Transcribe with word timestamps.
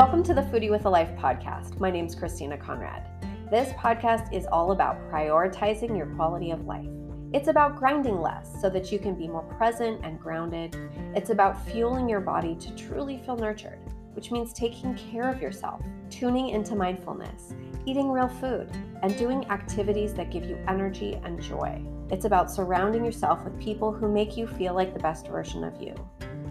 Welcome 0.00 0.22
to 0.22 0.32
the 0.32 0.40
Foodie 0.40 0.70
with 0.70 0.86
a 0.86 0.88
Life 0.88 1.14
podcast. 1.16 1.78
My 1.78 1.90
name 1.90 2.06
is 2.06 2.14
Christina 2.14 2.56
Conrad. 2.56 3.06
This 3.50 3.74
podcast 3.74 4.32
is 4.32 4.46
all 4.46 4.72
about 4.72 4.98
prioritizing 5.10 5.94
your 5.94 6.06
quality 6.16 6.52
of 6.52 6.64
life. 6.64 6.88
It's 7.34 7.48
about 7.48 7.76
grinding 7.76 8.18
less 8.18 8.48
so 8.62 8.70
that 8.70 8.90
you 8.90 8.98
can 8.98 9.14
be 9.14 9.28
more 9.28 9.42
present 9.42 10.00
and 10.02 10.18
grounded. 10.18 10.74
It's 11.14 11.28
about 11.28 11.66
fueling 11.66 12.08
your 12.08 12.22
body 12.22 12.54
to 12.54 12.74
truly 12.74 13.18
feel 13.18 13.36
nurtured, 13.36 13.78
which 14.14 14.30
means 14.30 14.54
taking 14.54 14.94
care 14.94 15.28
of 15.28 15.42
yourself, 15.42 15.82
tuning 16.08 16.48
into 16.48 16.74
mindfulness, 16.74 17.52
eating 17.84 18.10
real 18.10 18.28
food, 18.28 18.70
and 19.02 19.18
doing 19.18 19.44
activities 19.50 20.14
that 20.14 20.30
give 20.30 20.46
you 20.46 20.56
energy 20.66 21.20
and 21.24 21.42
joy. 21.42 21.78
It's 22.08 22.24
about 22.24 22.50
surrounding 22.50 23.04
yourself 23.04 23.44
with 23.44 23.60
people 23.60 23.92
who 23.92 24.10
make 24.10 24.34
you 24.34 24.46
feel 24.46 24.72
like 24.72 24.94
the 24.94 25.00
best 25.00 25.28
version 25.28 25.62
of 25.62 25.78
you. 25.78 25.94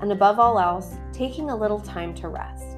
And 0.01 0.11
above 0.11 0.37
all 0.37 0.59
else, 0.59 0.97
taking 1.11 1.49
a 1.49 1.57
little 1.57 1.79
time 1.79 2.13
to 2.13 2.27
rest. 2.27 2.68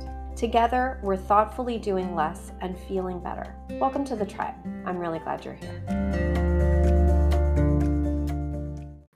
Together, 0.41 0.97
we're 1.03 1.15
thoughtfully 1.15 1.77
doing 1.77 2.15
less 2.15 2.51
and 2.61 2.75
feeling 2.87 3.19
better. 3.19 3.55
Welcome 3.79 4.03
to 4.05 4.15
the 4.15 4.25
tribe. 4.25 4.55
I'm 4.87 4.97
really 4.97 5.19
glad 5.19 5.45
you're 5.45 5.53
here. 5.53 5.83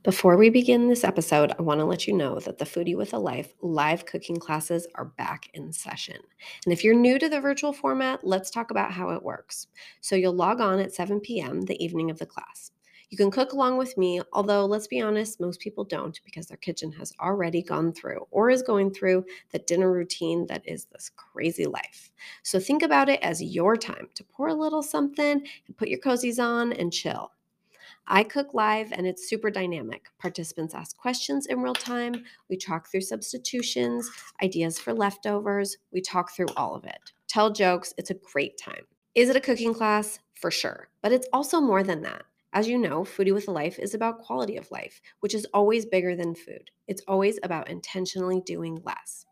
Before 0.04 0.38
we 0.38 0.52
begin 0.52 0.88
this 0.88 1.04
episode, 1.04 1.52
I 1.58 1.64
want 1.64 1.80
to 1.80 1.86
let 1.86 2.06
you 2.06 2.14
know 2.14 2.40
that 2.42 2.60
the 2.60 2.66
Foodie 2.66 2.96
with 2.96 3.12
a 3.12 3.18
Life 3.18 3.56
live 3.64 4.06
cooking 4.06 4.36
classes 4.38 4.86
are 4.94 5.06
back 5.06 5.50
in 5.56 5.74
session. 5.74 6.18
And 6.64 6.72
if 6.72 6.84
you're 6.84 6.94
new 6.94 7.18
to 7.18 7.28
the 7.28 7.42
virtual 7.42 7.74
format, 7.74 8.20
let's 8.24 8.52
talk 8.52 8.70
about 8.70 8.92
how 8.92 9.10
it 9.10 9.24
works. 9.24 9.66
So 10.02 10.16
you'll 10.16 10.36
log 10.36 10.62
on 10.62 10.80
at 10.80 10.94
7 10.94 11.22
p.m. 11.22 11.62
the 11.62 11.84
evening 11.84 12.12
of 12.12 12.20
the 12.20 12.28
class. 12.28 12.70
You 13.10 13.18
can 13.18 13.32
cook 13.32 13.54
along 13.54 13.78
with 13.78 13.98
me, 13.98 14.22
although 14.34 14.66
let's 14.66 14.88
be 14.88 15.02
honest, 15.02 15.40
most 15.40 15.60
people 15.60 15.84
don't 15.84 16.20
because 16.26 16.48
their 16.48 16.58
kitchen 16.58 16.92
has 16.94 17.14
already 17.20 17.62
gone 17.62 17.94
through 17.94 18.28
or 18.32 18.50
is 18.50 18.62
going 18.62 18.92
through 18.92 19.26
the 19.52 19.60
dinner 19.60 19.92
routine 19.92 20.48
that 20.48 20.64
is 20.66 20.86
this 20.86 21.12
crazy 21.16 21.66
life. 21.66 22.12
So 22.44 22.60
think 22.60 22.84
about 22.84 23.10
it 23.10 23.20
as 23.22 23.42
your 23.42 23.78
time 23.78 24.10
to 24.16 24.24
pour 24.24 24.48
a 24.48 24.54
little 24.54 24.84
something 24.84 25.46
and 25.68 25.78
put 25.78 25.90
your 25.90 26.00
cozies 26.00 26.44
on 26.44 26.74
and 26.74 26.92
chill. 26.92 27.32
I 28.08 28.24
cook 28.24 28.54
live 28.54 28.92
and 28.92 29.08
it's 29.08 29.28
super 29.28 29.50
dynamic. 29.50 30.06
Participants 30.20 30.76
ask 30.76 30.96
questions 30.96 31.48
in 31.48 31.62
real 31.62 31.74
time. 31.74 32.24
We 32.50 32.58
talk 32.58 32.88
through 32.88 33.02
substitutions, 33.02 34.10
ideas 34.44 34.78
for 34.78 34.94
leftovers. 34.94 35.78
We 35.92 36.02
talk 36.02 36.32
through 36.32 36.50
all 36.56 36.76
of 36.76 36.84
it. 36.86 37.14
Tell 37.28 37.52
jokes. 37.52 37.94
It's 37.98 38.12
a 38.12 38.16
great 38.32 38.58
time. 38.60 38.86
Is 39.16 39.30
it 39.30 39.36
a 39.36 39.42
cooking 39.42 39.74
class? 39.74 40.20
For 40.36 40.52
sure. 40.52 40.90
But 41.02 41.14
it's 41.14 41.28
also 41.34 41.60
more 41.60 41.82
than 41.82 42.02
that. 42.04 42.24
As 42.56 42.70
you 42.70 42.78
know, 42.78 43.02
Foodie 43.02 43.34
with 43.34 43.50
a 43.50 43.52
Life 43.52 43.80
is 43.80 43.94
about 43.94 44.20
quality 44.20 44.56
of 44.56 44.72
life, 44.72 45.02
which 45.20 45.36
is 45.36 45.46
always 45.54 45.86
bigger 45.86 46.16
than 46.16 46.34
food. 46.34 46.72
It's 46.88 47.02
always 47.06 47.38
about 47.44 47.70
intentionally 47.70 48.40
doing 48.46 48.82
less. 48.86 49.26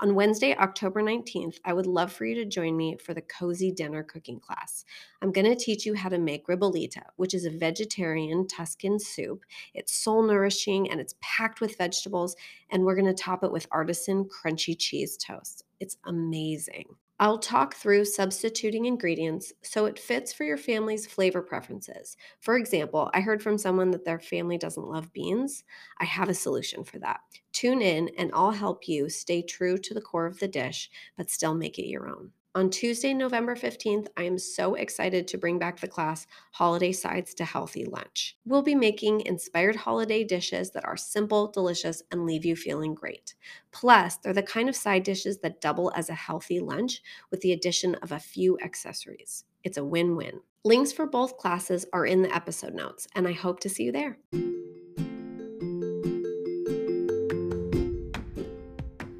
On 0.00 0.16
Wednesday, 0.16 0.56
October 0.56 1.00
19th, 1.00 1.58
I 1.64 1.72
would 1.72 1.86
love 1.86 2.12
for 2.12 2.24
you 2.24 2.34
to 2.34 2.44
join 2.44 2.76
me 2.76 2.96
for 2.96 3.14
the 3.14 3.22
Cozy 3.22 3.70
Dinner 3.70 4.02
Cooking 4.02 4.40
class. 4.40 4.84
I'm 5.22 5.30
going 5.30 5.46
to 5.46 5.54
teach 5.54 5.86
you 5.86 5.94
how 5.94 6.08
to 6.08 6.18
make 6.18 6.48
ribollita, 6.48 7.02
which 7.14 7.32
is 7.32 7.44
a 7.44 7.50
vegetarian 7.50 8.48
Tuscan 8.48 8.98
soup. 8.98 9.44
It's 9.72 9.94
soul 9.94 10.24
nourishing 10.24 10.90
and 10.90 11.00
it's 11.00 11.14
packed 11.20 11.60
with 11.60 11.78
vegetables, 11.78 12.34
and 12.70 12.82
we're 12.82 12.96
going 12.96 13.06
to 13.06 13.14
top 13.14 13.44
it 13.44 13.52
with 13.52 13.68
artisan 13.70 14.24
crunchy 14.24 14.76
cheese 14.76 15.16
toast. 15.16 15.62
It's 15.78 15.96
amazing. 16.06 16.86
I'll 17.20 17.38
talk 17.38 17.74
through 17.74 18.04
substituting 18.06 18.84
ingredients 18.86 19.52
so 19.62 19.86
it 19.86 19.98
fits 19.98 20.32
for 20.32 20.44
your 20.44 20.56
family's 20.56 21.06
flavor 21.06 21.42
preferences. 21.42 22.16
For 22.40 22.56
example, 22.56 23.10
I 23.14 23.20
heard 23.20 23.42
from 23.42 23.58
someone 23.58 23.90
that 23.92 24.04
their 24.04 24.18
family 24.20 24.58
doesn't 24.58 24.86
love 24.88 25.12
beans. 25.12 25.64
I 25.98 26.04
have 26.04 26.28
a 26.28 26.34
solution 26.34 26.84
for 26.84 26.98
that. 27.00 27.20
Tune 27.52 27.82
in 27.82 28.10
and 28.18 28.30
I'll 28.34 28.50
help 28.52 28.88
you 28.88 29.08
stay 29.08 29.42
true 29.42 29.78
to 29.78 29.94
the 29.94 30.00
core 30.02 30.26
of 30.26 30.38
the 30.40 30.48
dish, 30.48 30.90
but 31.16 31.30
still 31.30 31.54
make 31.54 31.78
it 31.78 31.86
your 31.88 32.08
own. 32.08 32.32
On 32.56 32.70
Tuesday, 32.70 33.12
November 33.12 33.56
15th, 33.56 34.06
I 34.16 34.22
am 34.22 34.38
so 34.38 34.76
excited 34.76 35.26
to 35.26 35.38
bring 35.38 35.58
back 35.58 35.80
the 35.80 35.88
class 35.88 36.28
Holiday 36.52 36.92
Sides 36.92 37.34
to 37.34 37.44
Healthy 37.44 37.86
Lunch. 37.86 38.36
We'll 38.44 38.62
be 38.62 38.76
making 38.76 39.22
inspired 39.22 39.74
holiday 39.74 40.22
dishes 40.22 40.70
that 40.70 40.84
are 40.84 40.96
simple, 40.96 41.50
delicious, 41.50 42.00
and 42.12 42.24
leave 42.24 42.44
you 42.44 42.54
feeling 42.54 42.94
great. 42.94 43.34
Plus, 43.72 44.18
they're 44.18 44.32
the 44.32 44.40
kind 44.40 44.68
of 44.68 44.76
side 44.76 45.02
dishes 45.02 45.38
that 45.38 45.60
double 45.60 45.90
as 45.96 46.08
a 46.08 46.14
healthy 46.14 46.60
lunch 46.60 47.02
with 47.32 47.40
the 47.40 47.50
addition 47.50 47.96
of 47.96 48.12
a 48.12 48.20
few 48.20 48.56
accessories. 48.60 49.42
It's 49.64 49.78
a 49.78 49.84
win 49.84 50.14
win. 50.14 50.40
Links 50.64 50.92
for 50.92 51.06
both 51.06 51.36
classes 51.36 51.84
are 51.92 52.06
in 52.06 52.22
the 52.22 52.32
episode 52.32 52.74
notes, 52.74 53.08
and 53.16 53.26
I 53.26 53.32
hope 53.32 53.58
to 53.60 53.68
see 53.68 53.82
you 53.82 53.90
there. 53.90 54.18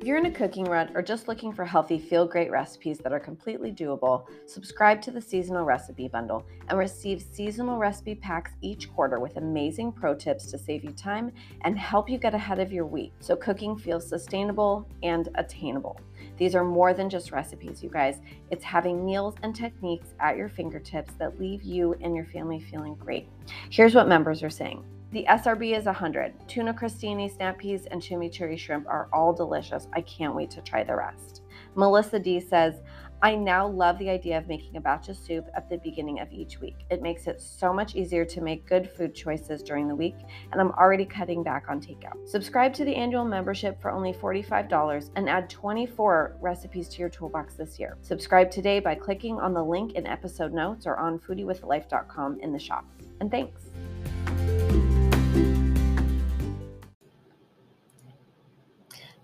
If 0.04 0.08
you're 0.08 0.18
in 0.18 0.26
a 0.26 0.30
cooking 0.30 0.66
rut 0.66 0.90
or 0.94 1.00
just 1.00 1.28
looking 1.28 1.50
for 1.50 1.64
healthy, 1.64 1.98
feel 1.98 2.26
great 2.26 2.50
recipes 2.50 2.98
that 2.98 3.14
are 3.14 3.18
completely 3.18 3.72
doable, 3.72 4.26
subscribe 4.44 5.00
to 5.00 5.10
the 5.10 5.18
Seasonal 5.18 5.64
Recipe 5.64 6.08
Bundle 6.08 6.44
and 6.68 6.78
receive 6.78 7.22
seasonal 7.22 7.78
recipe 7.78 8.14
packs 8.14 8.50
each 8.60 8.92
quarter 8.92 9.18
with 9.18 9.38
amazing 9.38 9.92
pro 9.92 10.14
tips 10.14 10.50
to 10.50 10.58
save 10.58 10.84
you 10.84 10.90
time 10.90 11.32
and 11.62 11.78
help 11.78 12.10
you 12.10 12.18
get 12.18 12.34
ahead 12.34 12.58
of 12.58 12.70
your 12.70 12.84
week 12.84 13.14
so 13.18 13.34
cooking 13.34 13.78
feels 13.78 14.06
sustainable 14.06 14.86
and 15.02 15.30
attainable. 15.36 15.98
These 16.36 16.54
are 16.54 16.64
more 16.64 16.92
than 16.92 17.08
just 17.08 17.32
recipes, 17.32 17.82
you 17.82 17.88
guys. 17.88 18.20
It's 18.50 18.62
having 18.62 19.06
meals 19.06 19.36
and 19.42 19.56
techniques 19.56 20.08
at 20.20 20.36
your 20.36 20.50
fingertips 20.50 21.14
that 21.14 21.40
leave 21.40 21.62
you 21.62 21.96
and 22.02 22.14
your 22.14 22.26
family 22.26 22.60
feeling 22.60 22.94
great. 22.96 23.26
Here's 23.70 23.94
what 23.94 24.06
members 24.06 24.42
are 24.42 24.50
saying. 24.50 24.84
The 25.14 25.26
SRB 25.30 25.78
is 25.78 25.84
100. 25.84 26.48
Tuna 26.48 26.74
crostini, 26.74 27.32
snap 27.32 27.58
peas, 27.58 27.86
and 27.86 28.02
chimichurri 28.02 28.58
shrimp 28.58 28.88
are 28.88 29.08
all 29.12 29.32
delicious. 29.32 29.86
I 29.92 30.00
can't 30.00 30.34
wait 30.34 30.50
to 30.50 30.60
try 30.60 30.82
the 30.82 30.96
rest. 30.96 31.42
Melissa 31.76 32.18
D 32.18 32.40
says, 32.40 32.82
I 33.22 33.36
now 33.36 33.68
love 33.68 33.96
the 34.00 34.10
idea 34.10 34.36
of 34.36 34.48
making 34.48 34.76
a 34.76 34.80
batch 34.80 35.08
of 35.08 35.16
soup 35.16 35.46
at 35.54 35.70
the 35.70 35.78
beginning 35.78 36.18
of 36.18 36.32
each 36.32 36.58
week. 36.58 36.74
It 36.90 37.00
makes 37.00 37.28
it 37.28 37.40
so 37.40 37.72
much 37.72 37.94
easier 37.94 38.24
to 38.24 38.40
make 38.40 38.66
good 38.66 38.90
food 38.90 39.14
choices 39.14 39.62
during 39.62 39.86
the 39.86 39.94
week, 39.94 40.16
and 40.50 40.60
I'm 40.60 40.72
already 40.72 41.04
cutting 41.04 41.44
back 41.44 41.66
on 41.68 41.80
takeout. 41.80 42.28
Subscribe 42.28 42.74
to 42.74 42.84
the 42.84 42.96
annual 42.96 43.24
membership 43.24 43.80
for 43.80 43.92
only 43.92 44.12
$45 44.12 45.10
and 45.14 45.30
add 45.30 45.48
24 45.48 46.38
recipes 46.40 46.88
to 46.88 46.98
your 46.98 47.08
toolbox 47.08 47.54
this 47.54 47.78
year. 47.78 47.96
Subscribe 48.02 48.50
today 48.50 48.80
by 48.80 48.96
clicking 48.96 49.38
on 49.38 49.54
the 49.54 49.64
link 49.64 49.92
in 49.92 50.08
episode 50.08 50.52
notes 50.52 50.88
or 50.88 50.96
on 50.96 51.20
foodiewithlife.com 51.20 52.40
in 52.40 52.52
the 52.52 52.58
shop. 52.58 52.84
And 53.20 53.30
thanks. 53.30 53.60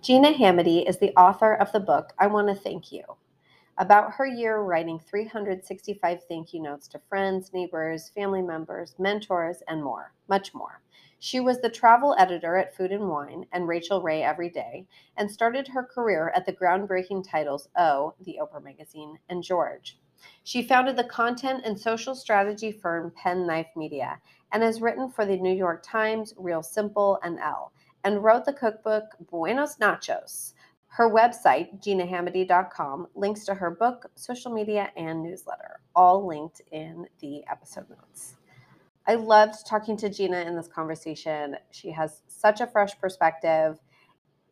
Gina 0.03 0.33
Hamadey 0.33 0.89
is 0.89 0.97
the 0.97 1.15
author 1.15 1.53
of 1.53 1.73
the 1.73 1.81
book 1.81 2.15
I 2.19 2.27
Want 2.27 2.49
to 2.49 2.55
Thank 2.55 2.91
You. 2.91 3.03
About 3.77 4.15
her 4.15 4.25
year 4.25 4.61
writing 4.61 4.99
365 4.99 6.25
thank 6.27 6.55
you 6.55 6.63
notes 6.63 6.89
to 6.89 7.03
friends, 7.07 7.53
neighbors, 7.53 8.09
family 8.15 8.41
members, 8.41 8.95
mentors, 8.99 9.63
and 9.69 9.85
more, 9.85 10.15
much 10.27 10.55
more. 10.55 10.81
She 11.19 11.39
was 11.39 11.61
the 11.61 11.69
travel 11.69 12.17
editor 12.19 12.57
at 12.57 12.75
Food 12.75 12.93
and 12.93 13.11
Wine 13.11 13.45
and 13.53 13.69
Rachael 13.69 14.01
Ray 14.01 14.23
Every 14.23 14.49
Day 14.49 14.87
and 15.19 15.31
started 15.31 15.69
her 15.69 15.85
career 15.85 16.33
at 16.35 16.47
the 16.47 16.55
groundbreaking 16.55 17.29
titles 17.29 17.69
O, 17.77 18.15
the 18.25 18.39
Oprah 18.41 18.65
magazine, 18.65 19.19
and 19.29 19.43
George. 19.43 19.99
She 20.45 20.63
founded 20.63 20.97
the 20.97 21.05
content 21.05 21.67
and 21.67 21.79
social 21.79 22.15
strategy 22.15 22.73
firm 22.73 23.13
Penknife 23.23 23.77
Media 23.77 24.19
and 24.51 24.63
has 24.63 24.81
written 24.81 25.11
for 25.11 25.27
the 25.27 25.37
New 25.37 25.55
York 25.55 25.83
Times, 25.83 26.33
Real 26.39 26.63
Simple, 26.63 27.19
and 27.23 27.39
Elle 27.39 27.71
and 28.05 28.23
wrote 28.23 28.45
the 28.45 28.53
cookbook 28.53 29.05
Buenos 29.31 29.77
Nachos. 29.77 30.55
Her 30.89 31.09
website, 31.09 31.81
ginahamadey.com, 31.83 33.09
links 33.15 33.45
to 33.45 33.55
her 33.55 33.71
book, 33.71 34.11
social 34.17 34.53
media, 34.53 34.91
and 34.97 35.23
newsletter, 35.23 35.81
all 35.95 36.27
linked 36.27 36.63
in 36.73 37.07
the 37.21 37.45
episode 37.49 37.89
notes. 37.89 38.35
I 39.07 39.15
loved 39.15 39.67
talking 39.67 39.97
to 39.99 40.11
Gina 40.11 40.41
in 40.41 40.57
this 40.57 40.69
conversation. 40.69 41.57
She 41.71 41.91
has 41.93 42.23
such 42.27 42.61
a 42.61 42.67
fresh 42.67 42.99
perspective. 43.01 43.79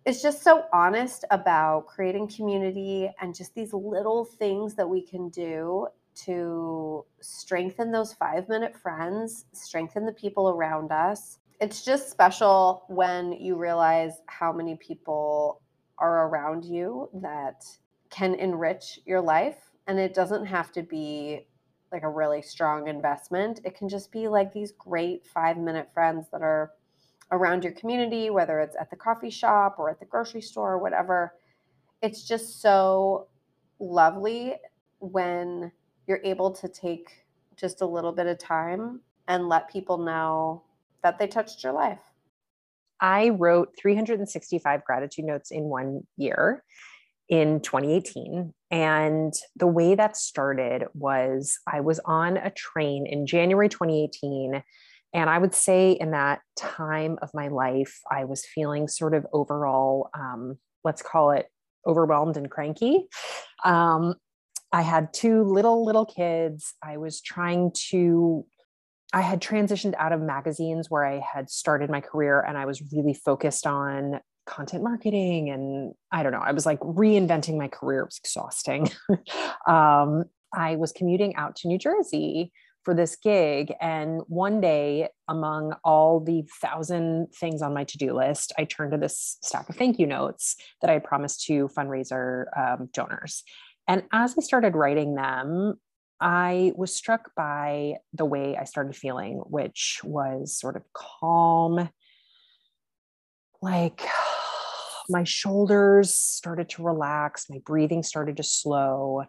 It's 0.04 0.22
just 0.22 0.42
so 0.42 0.64
honest 0.72 1.24
about 1.30 1.86
creating 1.86 2.28
community 2.28 3.10
and 3.20 3.34
just 3.34 3.54
these 3.54 3.72
little 3.72 4.24
things 4.24 4.74
that 4.76 4.88
we 4.88 5.02
can 5.02 5.28
do 5.28 5.88
to 6.24 7.04
strengthen 7.20 7.92
those 7.92 8.14
five 8.14 8.48
minute 8.48 8.76
friends, 8.76 9.44
strengthen 9.52 10.06
the 10.06 10.12
people 10.12 10.48
around 10.48 10.92
us, 10.92 11.38
it's 11.60 11.84
just 11.84 12.10
special 12.10 12.84
when 12.88 13.32
you 13.32 13.56
realize 13.56 14.20
how 14.26 14.52
many 14.52 14.76
people 14.76 15.60
are 15.98 16.28
around 16.28 16.64
you 16.64 17.08
that 17.14 17.64
can 18.10 18.34
enrich 18.34 19.00
your 19.04 19.20
life. 19.20 19.58
And 19.86 19.98
it 19.98 20.14
doesn't 20.14 20.46
have 20.46 20.70
to 20.72 20.82
be 20.82 21.46
like 21.90 22.02
a 22.02 22.08
really 22.08 22.42
strong 22.42 22.86
investment. 22.86 23.60
It 23.64 23.74
can 23.74 23.88
just 23.88 24.12
be 24.12 24.28
like 24.28 24.52
these 24.52 24.72
great 24.72 25.26
5 25.26 25.58
minute 25.58 25.88
friends 25.92 26.26
that 26.32 26.42
are 26.42 26.72
around 27.30 27.62
your 27.62 27.74
community 27.74 28.30
whether 28.30 28.58
it's 28.60 28.76
at 28.80 28.88
the 28.88 28.96
coffee 28.96 29.28
shop 29.28 29.76
or 29.78 29.90
at 29.90 29.98
the 29.98 30.06
grocery 30.06 30.40
store 30.40 30.72
or 30.72 30.78
whatever. 30.78 31.34
It's 32.02 32.22
just 32.26 32.62
so 32.62 33.28
lovely 33.80 34.54
when 35.00 35.72
you're 36.06 36.20
able 36.24 36.52
to 36.52 36.68
take 36.68 37.26
just 37.56 37.80
a 37.80 37.86
little 37.86 38.12
bit 38.12 38.26
of 38.26 38.38
time 38.38 39.00
and 39.26 39.48
let 39.48 39.70
people 39.70 39.98
know 39.98 40.62
that 41.02 41.18
they 41.18 41.26
touched 41.26 41.62
your 41.62 41.72
life? 41.72 42.00
I 43.00 43.30
wrote 43.30 43.74
365 43.80 44.84
gratitude 44.84 45.24
notes 45.24 45.50
in 45.50 45.64
one 45.64 46.06
year 46.16 46.64
in 47.28 47.60
2018. 47.60 48.52
And 48.70 49.32
the 49.56 49.66
way 49.66 49.94
that 49.94 50.16
started 50.16 50.84
was 50.94 51.58
I 51.66 51.80
was 51.80 52.00
on 52.04 52.36
a 52.36 52.50
train 52.50 53.06
in 53.06 53.26
January 53.26 53.68
2018. 53.68 54.62
And 55.14 55.30
I 55.30 55.38
would 55.38 55.54
say 55.54 55.92
in 55.92 56.10
that 56.10 56.40
time 56.56 57.18
of 57.22 57.30
my 57.32 57.48
life, 57.48 58.00
I 58.10 58.24
was 58.24 58.44
feeling 58.44 58.88
sort 58.88 59.14
of 59.14 59.26
overall, 59.32 60.10
um, 60.18 60.58
let's 60.84 61.02
call 61.02 61.30
it 61.30 61.46
overwhelmed 61.86 62.36
and 62.36 62.50
cranky. 62.50 63.06
Um, 63.64 64.14
I 64.72 64.82
had 64.82 65.14
two 65.14 65.44
little, 65.44 65.84
little 65.84 66.04
kids. 66.04 66.74
I 66.82 66.98
was 66.98 67.22
trying 67.22 67.72
to, 67.90 68.44
I 69.12 69.22
had 69.22 69.40
transitioned 69.40 69.94
out 69.98 70.12
of 70.12 70.20
magazines 70.20 70.90
where 70.90 71.04
I 71.04 71.20
had 71.20 71.48
started 71.50 71.90
my 71.90 72.00
career 72.00 72.40
and 72.40 72.58
I 72.58 72.66
was 72.66 72.82
really 72.92 73.14
focused 73.14 73.66
on 73.66 74.20
content 74.46 74.82
marketing 74.82 75.50
and 75.50 75.94
I 76.12 76.22
don't 76.22 76.32
know, 76.32 76.42
I 76.42 76.52
was 76.52 76.66
like 76.66 76.80
reinventing 76.80 77.56
my 77.58 77.68
career. 77.68 78.00
It 78.00 78.06
was 78.06 78.20
exhausting. 78.22 78.90
um, 79.66 80.24
I 80.54 80.76
was 80.76 80.92
commuting 80.92 81.36
out 81.36 81.56
to 81.56 81.68
New 81.68 81.78
Jersey 81.78 82.52
for 82.84 82.94
this 82.94 83.16
gig. 83.16 83.74
And 83.80 84.22
one 84.28 84.60
day, 84.60 85.08
among 85.28 85.74
all 85.84 86.20
the 86.20 86.44
thousand 86.62 87.28
things 87.38 87.60
on 87.60 87.74
my 87.74 87.84
to 87.84 87.98
do 87.98 88.14
list, 88.14 88.52
I 88.56 88.64
turned 88.64 88.92
to 88.92 88.98
this 88.98 89.36
stack 89.42 89.68
of 89.68 89.76
thank 89.76 89.98
you 89.98 90.06
notes 90.06 90.56
that 90.80 90.90
I 90.90 90.98
promised 90.98 91.44
to 91.46 91.68
fundraiser 91.76 92.44
um, 92.56 92.88
donors. 92.94 93.42
And 93.86 94.04
as 94.12 94.34
I 94.38 94.42
started 94.42 94.74
writing 94.74 95.14
them, 95.14 95.74
I 96.20 96.72
was 96.74 96.94
struck 96.94 97.34
by 97.36 97.96
the 98.12 98.24
way 98.24 98.56
I 98.56 98.64
started 98.64 98.96
feeling, 98.96 99.38
which 99.46 100.00
was 100.02 100.56
sort 100.56 100.76
of 100.76 100.82
calm, 100.92 101.88
like 103.62 104.02
my 105.08 105.24
shoulders 105.24 106.14
started 106.14 106.68
to 106.70 106.82
relax, 106.82 107.46
my 107.48 107.58
breathing 107.64 108.02
started 108.02 108.36
to 108.38 108.42
slow. 108.42 109.24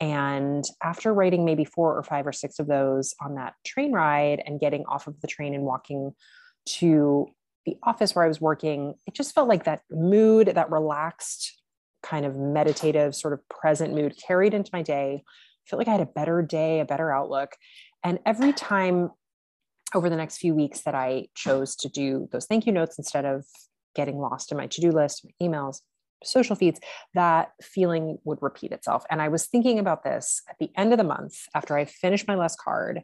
And 0.00 0.64
after 0.82 1.12
writing 1.12 1.44
maybe 1.44 1.64
four 1.64 1.96
or 1.96 2.02
five 2.02 2.26
or 2.26 2.32
six 2.32 2.58
of 2.58 2.66
those 2.66 3.14
on 3.20 3.34
that 3.34 3.54
train 3.66 3.92
ride 3.92 4.42
and 4.46 4.58
getting 4.58 4.84
off 4.86 5.06
of 5.06 5.20
the 5.20 5.26
train 5.26 5.52
and 5.52 5.64
walking 5.64 6.12
to 6.66 7.26
the 7.66 7.76
office 7.82 8.14
where 8.14 8.24
I 8.24 8.28
was 8.28 8.40
working, 8.40 8.94
it 9.06 9.14
just 9.14 9.34
felt 9.34 9.48
like 9.48 9.64
that 9.64 9.82
mood, 9.90 10.52
that 10.54 10.70
relaxed, 10.70 11.60
kind 12.02 12.24
of 12.24 12.34
meditative, 12.36 13.14
sort 13.14 13.34
of 13.34 13.46
present 13.48 13.94
mood 13.94 14.16
carried 14.16 14.54
into 14.54 14.70
my 14.72 14.80
day. 14.80 15.22
Felt 15.70 15.78
like 15.78 15.88
I 15.88 15.92
had 15.92 16.00
a 16.00 16.06
better 16.06 16.42
day, 16.42 16.80
a 16.80 16.84
better 16.84 17.12
outlook. 17.12 17.52
And 18.04 18.18
every 18.26 18.52
time 18.52 19.10
over 19.94 20.10
the 20.10 20.16
next 20.16 20.38
few 20.38 20.54
weeks 20.54 20.82
that 20.82 20.94
I 20.94 21.26
chose 21.34 21.74
to 21.76 21.88
do 21.88 22.28
those 22.32 22.46
thank 22.46 22.66
you 22.66 22.72
notes 22.72 22.98
instead 22.98 23.24
of 23.24 23.44
getting 23.94 24.18
lost 24.18 24.52
in 24.52 24.58
my 24.58 24.66
to 24.66 24.80
do 24.80 24.90
list, 24.90 25.24
my 25.24 25.46
emails, 25.46 25.80
social 26.22 26.54
feeds, 26.54 26.80
that 27.14 27.52
feeling 27.62 28.18
would 28.24 28.38
repeat 28.40 28.72
itself. 28.72 29.04
And 29.10 29.22
I 29.22 29.28
was 29.28 29.46
thinking 29.46 29.78
about 29.78 30.04
this 30.04 30.42
at 30.48 30.56
the 30.58 30.70
end 30.76 30.92
of 30.92 30.98
the 30.98 31.04
month 31.04 31.34
after 31.54 31.76
I 31.76 31.84
finished 31.86 32.28
my 32.28 32.34
last 32.34 32.58
card, 32.58 33.02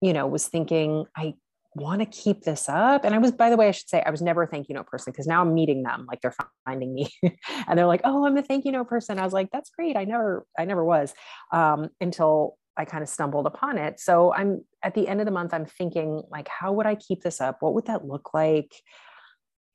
you 0.00 0.12
know, 0.12 0.26
was 0.26 0.46
thinking, 0.46 1.04
I 1.16 1.34
want 1.74 2.00
to 2.00 2.06
keep 2.06 2.42
this 2.42 2.68
up. 2.68 3.04
And 3.04 3.14
I 3.14 3.18
was, 3.18 3.32
by 3.32 3.50
the 3.50 3.56
way, 3.56 3.68
I 3.68 3.72
should 3.72 3.88
say, 3.88 4.02
I 4.04 4.10
was 4.10 4.22
never 4.22 4.42
a 4.42 4.46
thank 4.46 4.68
you 4.68 4.74
note 4.74 4.86
person 4.86 5.12
because 5.12 5.26
now 5.26 5.42
I'm 5.42 5.54
meeting 5.54 5.82
them, 5.82 6.06
like 6.08 6.20
they're 6.20 6.34
finding 6.64 6.94
me 6.94 7.10
and 7.66 7.78
they're 7.78 7.86
like, 7.86 8.02
oh, 8.04 8.26
I'm 8.26 8.36
a 8.36 8.42
thank 8.42 8.64
you 8.64 8.72
note 8.72 8.88
person. 8.88 9.18
I 9.18 9.24
was 9.24 9.32
like, 9.32 9.50
that's 9.52 9.70
great. 9.70 9.96
I 9.96 10.04
never, 10.04 10.46
I 10.58 10.64
never 10.64 10.84
was 10.84 11.12
um, 11.52 11.88
until 12.00 12.56
I 12.76 12.84
kind 12.84 13.02
of 13.02 13.08
stumbled 13.08 13.46
upon 13.46 13.78
it. 13.78 14.00
So 14.00 14.32
I'm 14.32 14.64
at 14.82 14.94
the 14.94 15.08
end 15.08 15.20
of 15.20 15.26
the 15.26 15.32
month, 15.32 15.54
I'm 15.54 15.66
thinking, 15.66 16.22
like, 16.30 16.48
how 16.48 16.72
would 16.72 16.86
I 16.86 16.94
keep 16.94 17.22
this 17.22 17.40
up? 17.40 17.58
What 17.60 17.74
would 17.74 17.86
that 17.86 18.06
look 18.06 18.34
like? 18.34 18.72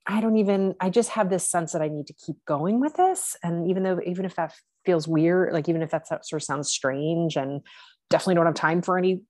I 0.07 0.21
don't 0.21 0.37
even, 0.37 0.75
I 0.79 0.89
just 0.89 1.09
have 1.11 1.29
this 1.29 1.49
sense 1.49 1.73
that 1.73 1.81
I 1.81 1.87
need 1.87 2.07
to 2.07 2.13
keep 2.13 2.37
going 2.45 2.79
with 2.79 2.95
this. 2.95 3.35
And 3.43 3.69
even 3.69 3.83
though, 3.83 3.99
even 4.05 4.25
if 4.25 4.35
that 4.35 4.53
feels 4.85 5.07
weird, 5.07 5.53
like 5.53 5.69
even 5.69 5.81
if 5.81 5.91
that 5.91 6.07
sort 6.07 6.41
of 6.41 6.43
sounds 6.43 6.69
strange 6.69 7.35
and 7.35 7.61
definitely 8.09 8.35
don't 8.35 8.45
have 8.45 8.55
time 8.55 8.81
for 8.81 8.97
any 8.97 9.21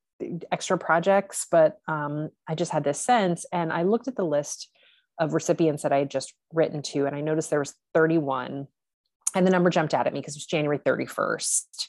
extra 0.51 0.77
projects, 0.77 1.47
but 1.49 1.79
um, 1.87 2.29
I 2.47 2.55
just 2.55 2.71
had 2.71 2.83
this 2.83 2.99
sense. 2.99 3.45
And 3.51 3.71
I 3.71 3.83
looked 3.83 4.07
at 4.07 4.15
the 4.15 4.25
list 4.25 4.69
of 5.19 5.33
recipients 5.33 5.83
that 5.83 5.91
I 5.91 5.99
had 5.99 6.09
just 6.09 6.33
written 6.53 6.81
to, 6.81 7.05
and 7.05 7.15
I 7.15 7.21
noticed 7.21 7.49
there 7.49 7.59
was 7.59 7.75
31. 7.93 8.67
And 9.35 9.45
the 9.45 9.51
number 9.51 9.69
jumped 9.69 9.93
out 9.93 10.07
at 10.07 10.13
me 10.13 10.19
because 10.19 10.35
it 10.35 10.39
was 10.39 10.45
January 10.45 10.79
31st. 10.79 11.87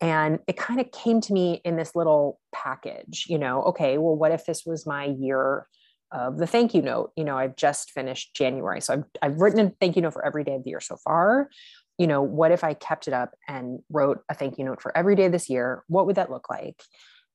And 0.00 0.40
it 0.48 0.56
kind 0.56 0.80
of 0.80 0.90
came 0.90 1.20
to 1.20 1.32
me 1.32 1.60
in 1.64 1.76
this 1.76 1.94
little 1.94 2.40
package, 2.52 3.26
you 3.28 3.38
know, 3.38 3.62
okay, 3.62 3.96
well, 3.96 4.16
what 4.16 4.32
if 4.32 4.44
this 4.44 4.64
was 4.66 4.86
my 4.86 5.04
year 5.04 5.66
of 6.14 6.38
the 6.38 6.46
thank 6.46 6.74
you 6.74 6.80
note. 6.80 7.12
You 7.16 7.24
know, 7.24 7.36
I've 7.36 7.56
just 7.56 7.90
finished 7.90 8.34
January. 8.34 8.80
So 8.80 8.94
I've, 8.94 9.04
I've 9.20 9.40
written 9.40 9.66
a 9.66 9.70
thank 9.80 9.96
you 9.96 10.02
note 10.02 10.12
for 10.12 10.24
every 10.24 10.44
day 10.44 10.54
of 10.54 10.64
the 10.64 10.70
year 10.70 10.80
so 10.80 10.96
far. 10.96 11.50
You 11.98 12.06
know, 12.06 12.22
what 12.22 12.52
if 12.52 12.64
I 12.64 12.74
kept 12.74 13.08
it 13.08 13.14
up 13.14 13.34
and 13.48 13.80
wrote 13.90 14.20
a 14.28 14.34
thank 14.34 14.58
you 14.58 14.64
note 14.64 14.80
for 14.80 14.96
every 14.96 15.16
day 15.16 15.28
this 15.28 15.50
year? 15.50 15.84
What 15.88 16.06
would 16.06 16.16
that 16.16 16.30
look 16.30 16.48
like? 16.48 16.82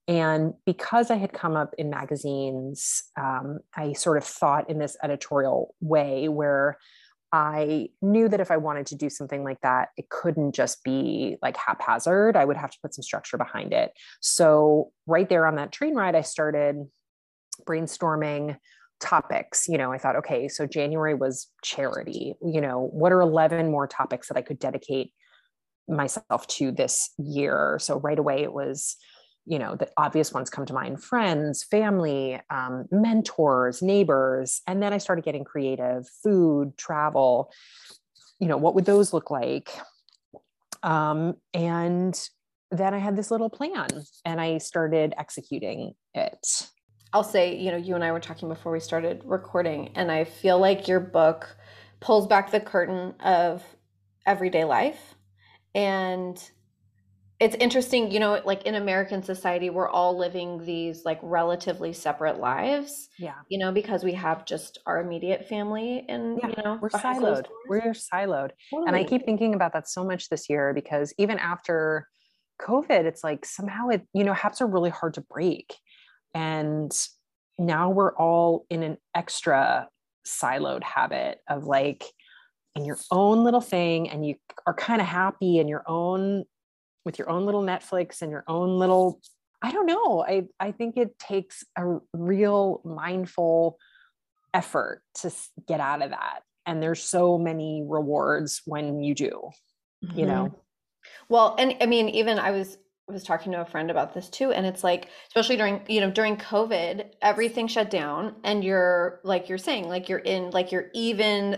And 0.08 0.54
because 0.66 1.10
I 1.10 1.16
had 1.16 1.32
come 1.32 1.56
up 1.56 1.74
in 1.78 1.90
magazines, 1.90 3.04
um, 3.18 3.60
I 3.76 3.92
sort 3.92 4.16
of 4.16 4.24
thought 4.24 4.68
in 4.68 4.78
this 4.78 4.96
editorial 5.02 5.74
way 5.80 6.28
where 6.28 6.78
I 7.32 7.90
knew 8.02 8.28
that 8.28 8.40
if 8.40 8.50
I 8.50 8.56
wanted 8.56 8.86
to 8.86 8.96
do 8.96 9.08
something 9.08 9.44
like 9.44 9.60
that, 9.60 9.90
it 9.96 10.08
couldn't 10.08 10.52
just 10.52 10.82
be 10.82 11.36
like 11.42 11.56
haphazard. 11.56 12.34
I 12.34 12.44
would 12.44 12.56
have 12.56 12.70
to 12.72 12.78
put 12.82 12.94
some 12.94 13.04
structure 13.04 13.38
behind 13.38 13.72
it. 13.72 13.92
So, 14.20 14.90
right 15.06 15.28
there 15.28 15.46
on 15.46 15.54
that 15.56 15.70
train 15.70 15.94
ride, 15.94 16.16
I 16.16 16.22
started 16.22 16.86
brainstorming 17.64 18.56
topics 19.00 19.66
you 19.66 19.78
know 19.78 19.90
i 19.90 19.98
thought 19.98 20.14
okay 20.14 20.46
so 20.46 20.66
january 20.66 21.14
was 21.14 21.48
charity 21.62 22.34
you 22.42 22.60
know 22.60 22.90
what 22.92 23.12
are 23.12 23.20
11 23.22 23.70
more 23.70 23.86
topics 23.86 24.28
that 24.28 24.36
i 24.36 24.42
could 24.42 24.58
dedicate 24.58 25.12
myself 25.88 26.46
to 26.46 26.70
this 26.70 27.10
year 27.18 27.78
so 27.80 27.98
right 27.98 28.18
away 28.18 28.42
it 28.42 28.52
was 28.52 28.96
you 29.50 29.58
know 29.58 29.74
the 29.74 29.88
obvious 29.96 30.32
ones 30.32 30.48
come 30.48 30.64
to 30.64 30.72
mind 30.72 31.02
friends 31.02 31.64
family 31.64 32.40
um, 32.50 32.86
mentors 32.90 33.82
neighbors 33.82 34.62
and 34.66 34.80
then 34.82 34.92
i 34.92 34.98
started 34.98 35.24
getting 35.24 35.44
creative 35.44 36.08
food 36.22 36.76
travel 36.78 37.52
you 38.38 38.46
know 38.46 38.56
what 38.56 38.74
would 38.74 38.84
those 38.86 39.12
look 39.12 39.30
like 39.30 39.70
um, 40.82 41.34
and 41.52 42.28
then 42.70 42.94
i 42.94 42.98
had 42.98 43.16
this 43.16 43.30
little 43.30 43.50
plan 43.50 43.88
and 44.24 44.40
i 44.40 44.56
started 44.56 45.12
executing 45.18 45.92
it 46.14 46.70
I'll 47.12 47.24
say, 47.24 47.56
you 47.56 47.72
know, 47.72 47.76
you 47.76 47.96
and 47.96 48.04
I 48.04 48.12
were 48.12 48.20
talking 48.20 48.48
before 48.48 48.70
we 48.70 48.78
started 48.78 49.22
recording, 49.24 49.90
and 49.96 50.12
I 50.12 50.22
feel 50.22 50.60
like 50.60 50.86
your 50.86 51.00
book 51.00 51.56
pulls 51.98 52.28
back 52.28 52.52
the 52.52 52.60
curtain 52.60 53.14
of 53.18 53.64
everyday 54.26 54.62
life. 54.62 55.16
And 55.74 56.40
it's 57.40 57.56
interesting, 57.58 58.10
you 58.10 58.20
know, 58.20 58.42
like 58.44 58.64
in 58.64 58.74
American 58.74 59.22
society, 59.22 59.70
we're 59.70 59.88
all 59.88 60.16
living 60.16 60.62
these 60.66 61.06
like 61.06 61.18
relatively 61.22 61.94
separate 61.94 62.38
lives. 62.38 63.08
Yeah. 63.18 63.36
You 63.48 63.58
know, 63.58 63.72
because 63.72 64.04
we 64.04 64.12
have 64.12 64.44
just 64.44 64.78
our 64.84 65.00
immediate 65.00 65.48
family 65.48 66.04
and, 66.06 66.38
yeah, 66.42 66.48
you 66.48 66.62
know, 66.62 66.78
we're 66.82 66.90
siloed. 66.90 67.46
We're 67.66 67.94
siloed. 67.94 68.50
Totally. 68.70 68.88
And 68.88 68.94
I 68.94 69.04
keep 69.04 69.24
thinking 69.24 69.54
about 69.54 69.72
that 69.72 69.88
so 69.88 70.04
much 70.04 70.28
this 70.28 70.50
year 70.50 70.74
because 70.74 71.14
even 71.16 71.38
after 71.38 72.06
COVID, 72.60 73.06
it's 73.06 73.24
like 73.24 73.46
somehow 73.46 73.88
it, 73.88 74.02
you 74.12 74.22
know, 74.22 74.34
habits 74.34 74.60
are 74.60 74.66
really 74.66 74.90
hard 74.90 75.14
to 75.14 75.22
break. 75.22 75.74
And 76.34 76.92
now 77.58 77.88
we're 77.88 78.14
all 78.16 78.66
in 78.68 78.82
an 78.82 78.98
extra 79.16 79.88
siloed 80.26 80.82
habit 80.82 81.38
of 81.48 81.64
like 81.64 82.04
in 82.76 82.84
your 82.84 82.98
own 83.10 83.44
little 83.44 83.62
thing 83.62 84.10
and 84.10 84.26
you 84.26 84.34
are 84.66 84.74
kind 84.74 85.00
of 85.00 85.06
happy 85.06 85.58
in 85.58 85.68
your 85.68 85.82
own 85.88 86.44
with 87.04 87.18
your 87.18 87.30
own 87.30 87.46
little 87.46 87.62
Netflix 87.62 88.22
and 88.22 88.30
your 88.30 88.44
own 88.46 88.78
little 88.78 89.20
I 89.62 89.72
don't 89.72 89.86
know. 89.86 90.24
I 90.26 90.46
I 90.58 90.72
think 90.72 90.96
it 90.96 91.18
takes 91.18 91.64
a 91.76 91.98
real 92.14 92.80
mindful 92.84 93.78
effort 94.54 95.02
to 95.16 95.30
get 95.68 95.80
out 95.80 96.02
of 96.02 96.10
that. 96.10 96.40
And 96.66 96.82
there's 96.82 97.02
so 97.02 97.38
many 97.38 97.84
rewards 97.86 98.62
when 98.64 99.02
you 99.02 99.14
do, 99.14 99.50
mm-hmm. 100.04 100.18
you 100.18 100.26
know. 100.26 100.54
Well, 101.28 101.56
and 101.58 101.76
I 101.80 101.86
mean, 101.86 102.08
even 102.10 102.38
I 102.38 102.52
was 102.52 102.78
was 103.06 103.24
talking 103.24 103.52
to 103.52 103.60
a 103.60 103.64
friend 103.64 103.90
about 103.90 104.14
this 104.14 104.28
too 104.28 104.52
and 104.52 104.64
it's 104.64 104.84
like 104.84 105.08
especially 105.28 105.56
during 105.56 105.80
you 105.88 106.00
know 106.00 106.10
during 106.10 106.36
covid 106.36 107.06
everything 107.20 107.66
shut 107.66 107.90
down 107.90 108.36
and 108.44 108.62
you're 108.62 109.20
like 109.24 109.48
you're 109.48 109.58
saying 109.58 109.88
like 109.88 110.08
you're 110.08 110.20
in 110.20 110.50
like 110.50 110.70
your 110.70 110.86
even 110.94 111.56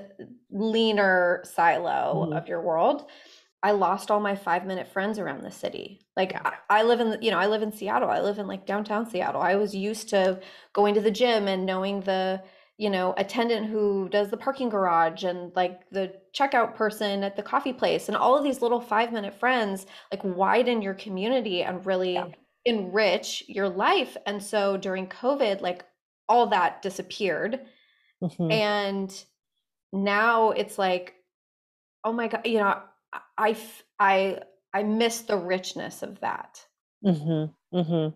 leaner 0.51 1.43
silo 1.45 2.25
mm-hmm. 2.25 2.33
of 2.33 2.49
your 2.49 2.63
world 2.63 3.05
i 3.63 3.71
lost 3.71 4.11
all 4.11 4.21
my 4.21 4.35
5 4.35 4.67
minute 4.67 4.89
friends 4.89 5.19
around 5.19 5.43
the 5.43 5.51
city 5.51 6.01
like 6.17 6.33
yeah. 6.33 6.53
I, 6.69 6.81
I 6.81 6.83
live 6.83 7.01
in 7.01 7.17
you 7.21 7.31
know 7.31 7.39
i 7.39 7.47
live 7.47 7.63
in 7.63 7.73
seattle 7.73 8.11
i 8.11 8.21
live 8.21 8.39
in 8.39 8.47
like 8.47 8.67
downtown 8.67 9.09
seattle 9.09 9.41
i 9.41 9.55
was 9.55 9.75
used 9.75 10.09
to 10.11 10.41
going 10.73 10.95
to 10.95 11.01
the 11.01 11.11
gym 11.11 11.49
and 11.49 11.67
knowing 11.67 12.01
the 12.01 12.43
you 12.79 12.91
know 12.91 13.15
attendant 13.17 13.67
who 13.69 14.09
does 14.09 14.31
the 14.31 14.37
parking 14.37 14.69
garage 14.69 15.25
and 15.25 15.53
like 15.55 15.89
the 15.91 16.13
checkout 16.37 16.75
person 16.75 17.23
at 17.23 17.37
the 17.37 17.43
coffee 17.43 17.73
place 17.73 18.09
and 18.09 18.17
all 18.17 18.37
of 18.37 18.45
these 18.45 18.63
little 18.63 18.81
5 18.81 19.13
minute 19.13 19.35
friends 19.35 19.87
like 20.11 20.23
widen 20.25 20.83
your 20.83 20.95
community 20.95 21.63
and 21.63 21.87
really 21.87 22.15
yeah. 22.15 22.27
enrich 22.65 23.45
your 23.47 23.69
life 23.69 24.17
and 24.27 24.43
so 24.43 24.77
during 24.77 25.07
covid 25.07 25.61
like 25.61 25.85
all 26.29 26.47
that 26.49 26.83
disappeared 26.83 27.61
mm-hmm. 28.23 28.51
and 28.51 29.25
now 29.93 30.51
it's 30.51 30.79
like 30.79 31.15
oh 32.05 32.13
my 32.13 32.29
god 32.29 32.47
you 32.47 32.59
know 32.59 32.81
i 33.39 33.57
i 33.99 34.39
I 34.75 34.83
miss 34.83 35.21
the 35.23 35.37
richness 35.37 36.03
of 36.03 36.21
that. 36.21 36.65
Mm-hmm, 37.05 37.77
mm-hmm. 37.77 38.15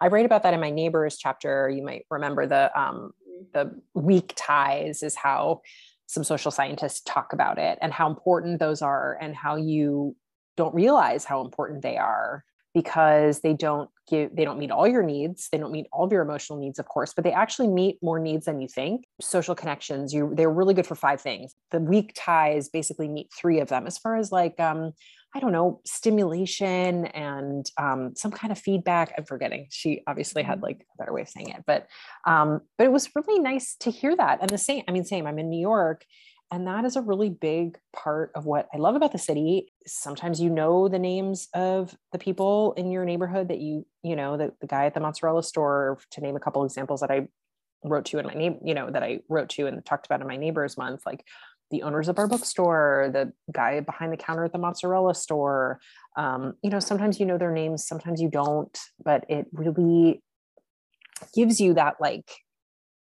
I 0.00 0.08
write 0.08 0.26
about 0.26 0.42
that 0.42 0.54
in 0.54 0.60
my 0.60 0.70
neighbors 0.70 1.16
chapter. 1.16 1.70
You 1.70 1.82
might 1.82 2.04
remember 2.10 2.46
the 2.46 2.78
um, 2.78 3.12
the 3.52 3.80
weak 3.94 4.34
ties 4.36 5.02
is 5.02 5.14
how 5.14 5.62
some 6.06 6.24
social 6.24 6.50
scientists 6.50 7.00
talk 7.00 7.32
about 7.32 7.58
it 7.58 7.78
and 7.80 7.92
how 7.92 8.08
important 8.08 8.58
those 8.58 8.82
are 8.82 9.16
and 9.20 9.34
how 9.34 9.56
you 9.56 10.14
don't 10.56 10.74
realize 10.74 11.24
how 11.24 11.40
important 11.40 11.82
they 11.82 11.96
are 11.96 12.44
because 12.74 13.40
they 13.40 13.54
don't 13.54 13.90
give 14.08 14.34
they 14.34 14.44
don't 14.44 14.58
meet 14.58 14.70
all 14.70 14.86
your 14.86 15.02
needs 15.02 15.48
they 15.50 15.58
don't 15.58 15.72
meet 15.72 15.86
all 15.92 16.04
of 16.04 16.12
your 16.12 16.22
emotional 16.22 16.58
needs 16.58 16.78
of 16.78 16.86
course 16.86 17.12
but 17.14 17.24
they 17.24 17.32
actually 17.32 17.68
meet 17.68 17.98
more 18.02 18.18
needs 18.18 18.46
than 18.46 18.60
you 18.60 18.68
think 18.68 19.04
social 19.20 19.54
connections 19.54 20.12
you 20.12 20.32
they're 20.34 20.50
really 20.50 20.74
good 20.74 20.86
for 20.86 20.94
five 20.94 21.20
things 21.20 21.54
the 21.70 21.80
weak 21.80 22.12
ties 22.16 22.68
basically 22.68 23.08
meet 23.08 23.28
three 23.32 23.60
of 23.60 23.68
them 23.68 23.86
as 23.86 23.98
far 23.98 24.16
as 24.16 24.30
like 24.30 24.58
um 24.60 24.92
I 25.36 25.40
don't 25.40 25.50
know, 25.50 25.80
stimulation 25.84 27.06
and 27.06 27.68
um, 27.76 28.12
some 28.14 28.30
kind 28.30 28.52
of 28.52 28.58
feedback. 28.58 29.12
I'm 29.18 29.24
forgetting. 29.24 29.66
She 29.68 30.00
obviously 30.06 30.44
had 30.44 30.58
mm-hmm. 30.58 30.64
like 30.64 30.86
a 30.94 30.96
better 30.96 31.12
way 31.12 31.22
of 31.22 31.28
saying 31.28 31.48
it, 31.48 31.64
but 31.66 31.88
um, 32.24 32.60
but 32.78 32.84
it 32.84 32.92
was 32.92 33.10
really 33.16 33.40
nice 33.40 33.74
to 33.80 33.90
hear 33.90 34.14
that. 34.16 34.38
And 34.40 34.48
the 34.48 34.58
same, 34.58 34.84
I 34.86 34.92
mean, 34.92 35.04
same. 35.04 35.26
I'm 35.26 35.40
in 35.40 35.50
New 35.50 35.60
York, 35.60 36.04
and 36.54 36.68
that 36.68 36.84
is 36.84 36.94
a 36.94 37.00
really 37.00 37.30
big 37.30 37.76
part 37.92 38.30
of 38.36 38.46
what 38.46 38.68
I 38.72 38.78
love 38.78 38.94
about 38.94 39.10
the 39.10 39.18
city. 39.18 39.72
Sometimes 39.88 40.40
you 40.40 40.48
know 40.48 40.86
the 40.86 41.00
names 41.00 41.48
of 41.52 41.96
the 42.12 42.18
people 42.18 42.74
in 42.74 42.92
your 42.92 43.04
neighborhood 43.04 43.48
that 43.48 43.58
you 43.58 43.84
you 44.04 44.14
know 44.14 44.36
the 44.36 44.52
the 44.60 44.68
guy 44.68 44.86
at 44.86 44.94
the 44.94 45.00
mozzarella 45.00 45.42
store, 45.42 45.98
to 46.12 46.20
name 46.20 46.36
a 46.36 46.40
couple 46.40 46.64
examples 46.64 47.00
that 47.00 47.10
I 47.10 47.26
wrote 47.82 48.04
to 48.06 48.20
in 48.20 48.26
my 48.26 48.34
name, 48.34 48.60
you 48.64 48.72
know, 48.72 48.88
that 48.88 49.02
I 49.02 49.18
wrote 49.28 49.48
to 49.50 49.66
and 49.66 49.84
talked 49.84 50.06
about 50.06 50.20
in 50.20 50.28
my 50.28 50.36
neighbors 50.36 50.78
month, 50.78 51.04
like 51.04 51.26
the 51.72 51.82
owners 51.82 52.08
of 52.08 52.20
our 52.20 52.28
bookstore, 52.28 53.10
the 53.12 53.32
guy 53.50 53.80
behind 53.80 54.12
the 54.12 54.16
counter 54.16 54.44
at 54.44 54.52
the 54.52 54.58
mozzarella 54.58 55.16
store. 55.16 55.80
Um, 56.16 56.54
you 56.62 56.70
know, 56.70 56.78
sometimes 56.78 57.18
you 57.18 57.26
know 57.26 57.36
their 57.36 57.50
names, 57.50 57.84
sometimes 57.84 58.22
you 58.22 58.30
don't, 58.30 58.78
but 59.04 59.24
it 59.28 59.46
really 59.52 60.22
gives 61.34 61.60
you 61.60 61.74
that 61.74 61.96
like 62.00 62.30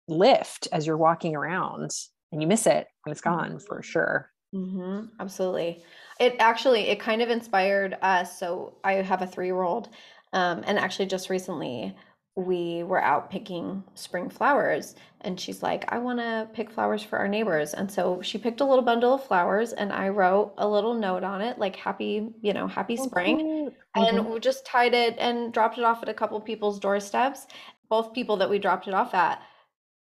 lift 0.08 0.68
as 0.72 0.86
you're 0.86 0.98
walking 0.98 1.36
around 1.36 1.90
and 2.32 2.42
you 2.42 2.48
miss 2.48 2.68
it 2.68 2.88
when 3.04 3.12
it's 3.12 3.22
gone 3.22 3.60
for 3.60 3.82
sure. 3.82 4.32
Mm-hmm, 4.54 5.06
absolutely. 5.20 5.84
It 6.20 6.36
actually, 6.40 6.90
it 6.90 7.00
kind 7.00 7.22
of 7.22 7.30
inspired 7.30 7.98
us. 8.02 8.40
So 8.40 8.78
I 8.84 8.94
have 8.94 9.22
a 9.22 9.28
three 9.28 9.46
year 9.46 9.62
old. 9.62 9.90
Um, 10.34 10.64
and 10.68 10.78
actually, 10.78 11.08
just 11.08 11.30
recently, 11.30 11.96
we 12.36 12.84
were 12.84 13.02
out 13.02 13.30
picking 13.30 13.84
spring 13.96 14.30
flowers 14.30 14.96
and 15.22 15.40
she's 15.40 15.62
like 15.62 15.84
i 15.90 15.98
want 15.98 16.20
to 16.20 16.48
pick 16.54 16.72
flowers 16.72 17.04
for 17.04 17.18
our 17.18 17.28
neighbors 17.28 17.74
and 17.74 17.92
so 17.92 18.22
she 18.22 18.38
picked 18.38 18.62
a 18.62 18.66
little 18.66 18.84
bundle 18.84 19.16
of 19.16 19.24
flowers 19.24 19.74
and 19.74 19.92
i 19.92 20.08
wrote 20.08 20.54
a 20.58 20.68
little 20.68 20.94
note 20.94 21.24
on 21.24 21.42
it 21.42 21.58
like 21.58 21.76
happy 21.76 22.30
you 22.42 22.54
know 22.54 22.68
happy 22.68 22.96
spring 22.96 23.70
mm-hmm. 23.96 24.02
and 24.02 24.26
we 24.26 24.40
just 24.40 24.66
tied 24.66 24.94
it 24.94 25.16
and 25.18 25.52
dropped 25.52 25.78
it 25.78 25.84
off 25.84 26.02
at 26.02 26.10
a 26.10 26.14
couple 26.14 26.40
people's 26.40 26.80
doorsteps 26.80 27.48
both 27.90 28.14
people 28.14 28.38
that 28.38 28.50
we 28.50 28.60
dropped 28.60 28.88
it 28.88 28.94
off 28.94 29.14
at 29.14 29.42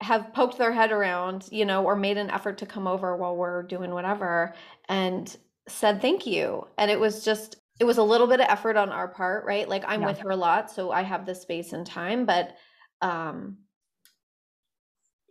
have 0.03 0.33
poked 0.33 0.57
their 0.57 0.71
head 0.71 0.91
around 0.91 1.47
you 1.51 1.65
know 1.65 1.83
or 1.83 1.95
made 1.95 2.17
an 2.17 2.29
effort 2.29 2.57
to 2.57 2.65
come 2.65 2.87
over 2.87 3.15
while 3.15 3.35
we're 3.35 3.63
doing 3.63 3.91
whatever 3.91 4.53
and 4.89 5.37
said 5.67 6.01
thank 6.01 6.27
you 6.27 6.67
and 6.77 6.91
it 6.91 6.99
was 6.99 7.23
just 7.23 7.57
it 7.79 7.85
was 7.85 7.97
a 7.97 8.03
little 8.03 8.27
bit 8.27 8.39
of 8.39 8.47
effort 8.49 8.77
on 8.77 8.89
our 8.89 9.07
part, 9.07 9.45
right? 9.45 9.67
Like 9.67 9.83
I'm 9.87 10.01
yeah. 10.01 10.07
with 10.07 10.19
her 10.19 10.31
a 10.31 10.35
lot, 10.35 10.69
so 10.69 10.91
I 10.91 11.01
have 11.01 11.25
the 11.25 11.35
space 11.35 11.73
and 11.73 11.85
time, 11.85 12.25
but 12.25 12.55
um 13.01 13.57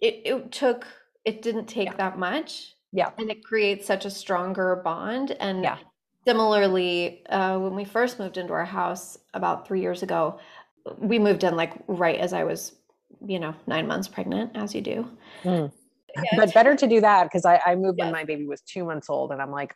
it 0.00 0.22
it 0.24 0.52
took 0.52 0.86
it 1.24 1.42
didn't 1.42 1.66
take 1.66 1.88
yeah. 1.88 1.96
that 1.96 2.18
much. 2.18 2.74
Yeah. 2.92 3.10
And 3.18 3.30
it 3.30 3.44
creates 3.44 3.86
such 3.86 4.04
a 4.04 4.10
stronger 4.10 4.76
bond 4.84 5.30
and 5.40 5.62
yeah. 5.62 5.78
similarly 6.26 7.24
uh 7.26 7.58
when 7.58 7.74
we 7.74 7.84
first 7.84 8.18
moved 8.18 8.36
into 8.36 8.52
our 8.52 8.64
house 8.64 9.18
about 9.34 9.66
3 9.68 9.80
years 9.80 10.02
ago, 10.02 10.40
we 10.98 11.18
moved 11.18 11.44
in 11.44 11.56
like 11.56 11.72
right 11.86 12.18
as 12.18 12.32
I 12.32 12.44
was, 12.44 12.72
you 13.26 13.38
know, 13.38 13.54
9 13.66 13.86
months 13.86 14.08
pregnant 14.08 14.52
as 14.54 14.74
you 14.74 14.80
do. 14.80 15.10
Mm. 15.44 15.72
But 16.36 16.52
better 16.52 16.76
to 16.76 16.86
do 16.86 17.00
that 17.00 17.24
because 17.24 17.44
I, 17.44 17.60
I 17.64 17.74
moved 17.74 17.98
yes. 17.98 18.06
when 18.06 18.12
my 18.12 18.24
baby 18.24 18.46
was 18.46 18.60
two 18.62 18.84
months 18.84 19.08
old 19.08 19.32
and 19.32 19.40
I'm 19.40 19.50
like, 19.50 19.74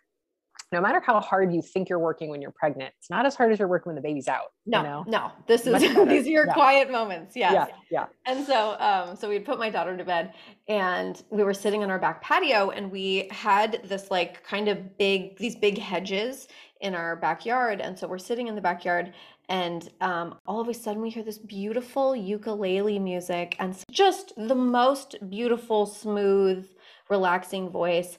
no 0.73 0.81
matter 0.81 1.01
how 1.01 1.21
hard 1.21 1.55
you 1.55 1.63
think 1.63 1.89
you're 1.89 1.99
working 1.99 2.29
when 2.29 2.43
you're 2.43 2.53
pregnant, 2.53 2.93
it's 2.99 3.09
not 3.09 3.25
as 3.25 3.37
hard 3.37 3.53
as 3.53 3.59
you're 3.59 3.69
working 3.69 3.91
when 3.91 3.97
the 3.97 4.03
baby's 4.03 4.27
out. 4.27 4.53
No, 4.67 4.79
you 4.79 4.85
know? 4.85 5.05
no, 5.07 5.33
this 5.47 5.67
is 5.67 5.81
these 6.09 6.27
are 6.27 6.31
your 6.31 6.47
yeah. 6.47 6.53
quiet 6.53 6.91
moments. 6.91 7.37
Yes. 7.37 7.53
Yeah, 7.53 7.67
yeah. 7.91 8.07
And 8.27 8.45
so, 8.45 8.77
um, 8.81 9.17
so 9.17 9.29
we'd 9.29 9.45
put 9.45 9.59
my 9.59 9.71
daughter 9.71 9.97
to 9.97 10.05
bed, 10.05 10.35
and 10.69 11.23
we 11.31 11.45
were 11.45 11.55
sitting 11.55 11.85
on 11.85 11.91
our 11.91 12.01
back 12.01 12.21
patio, 12.21 12.71
and 12.71 12.91
we 12.91 13.29
had 13.31 13.81
this 13.85 14.11
like 14.11 14.43
kind 14.43 14.69
of 14.69 14.99
big, 14.99 15.37
these 15.39 15.55
big 15.55 15.79
hedges 15.79 16.49
in 16.81 16.95
our 16.95 17.15
backyard, 17.15 17.81
and 17.81 17.97
so 17.97 18.09
we're 18.09 18.19
sitting 18.19 18.49
in 18.49 18.57
the 18.57 18.61
backyard, 18.61 19.15
and 19.49 19.91
um, 20.01 20.39
all 20.47 20.61
of 20.61 20.69
a 20.69 20.75
sudden 20.75 21.03
we 21.03 21.11
hear 21.11 21.23
this 21.23 21.39
beautiful 21.39 22.17
ukulele 22.17 22.99
music, 22.99 23.57
and 23.59 23.77
just 23.91 24.33
the 24.37 24.55
most 24.55 25.17
beautiful, 25.29 25.87
smooth, 25.87 26.69
relaxing 27.09 27.71
voice 27.71 28.19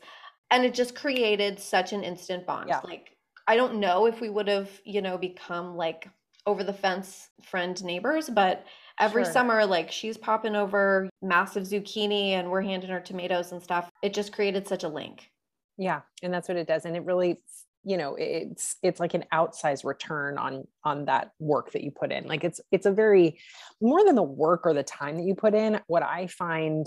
and 0.51 0.63
it 0.63 0.73
just 0.73 0.95
created 0.95 1.59
such 1.59 1.93
an 1.93 2.03
instant 2.03 2.45
bond 2.45 2.69
yeah. 2.69 2.79
like 2.83 3.15
i 3.47 3.55
don't 3.55 3.79
know 3.79 4.05
if 4.05 4.21
we 4.21 4.29
would 4.29 4.47
have 4.47 4.69
you 4.85 5.01
know 5.01 5.17
become 5.17 5.75
like 5.75 6.09
over 6.45 6.63
the 6.63 6.73
fence 6.73 7.29
friend 7.43 7.83
neighbors 7.83 8.29
but 8.29 8.65
every 8.99 9.23
sure. 9.23 9.33
summer 9.33 9.65
like 9.65 9.91
she's 9.91 10.17
popping 10.17 10.55
over 10.55 11.09
massive 11.21 11.63
zucchini 11.63 12.31
and 12.31 12.49
we're 12.49 12.61
handing 12.61 12.89
her 12.89 12.99
tomatoes 12.99 13.51
and 13.51 13.61
stuff 13.61 13.89
it 14.01 14.13
just 14.13 14.31
created 14.31 14.67
such 14.67 14.83
a 14.83 14.89
link 14.89 15.29
yeah 15.77 16.01
and 16.23 16.33
that's 16.33 16.47
what 16.47 16.57
it 16.57 16.67
does 16.67 16.85
and 16.85 16.95
it 16.95 17.03
really 17.03 17.37
you 17.87 17.95
know 17.95 18.15
it's 18.19 18.75
it's 18.83 18.99
like 18.99 19.13
an 19.13 19.23
outsized 19.33 19.85
return 19.85 20.37
on 20.37 20.67
on 20.83 21.05
that 21.05 21.31
work 21.39 21.71
that 21.71 21.83
you 21.83 21.91
put 21.91 22.11
in. 22.11 22.27
Like 22.27 22.43
it's 22.43 22.59
it's 22.69 22.85
a 22.85 22.91
very 22.91 23.39
more 23.81 24.03
than 24.03 24.15
the 24.15 24.23
work 24.23 24.65
or 24.65 24.73
the 24.73 24.83
time 24.83 25.15
that 25.15 25.23
you 25.23 25.35
put 25.35 25.53
in 25.53 25.79
what 25.87 26.03
i 26.03 26.27
find 26.27 26.85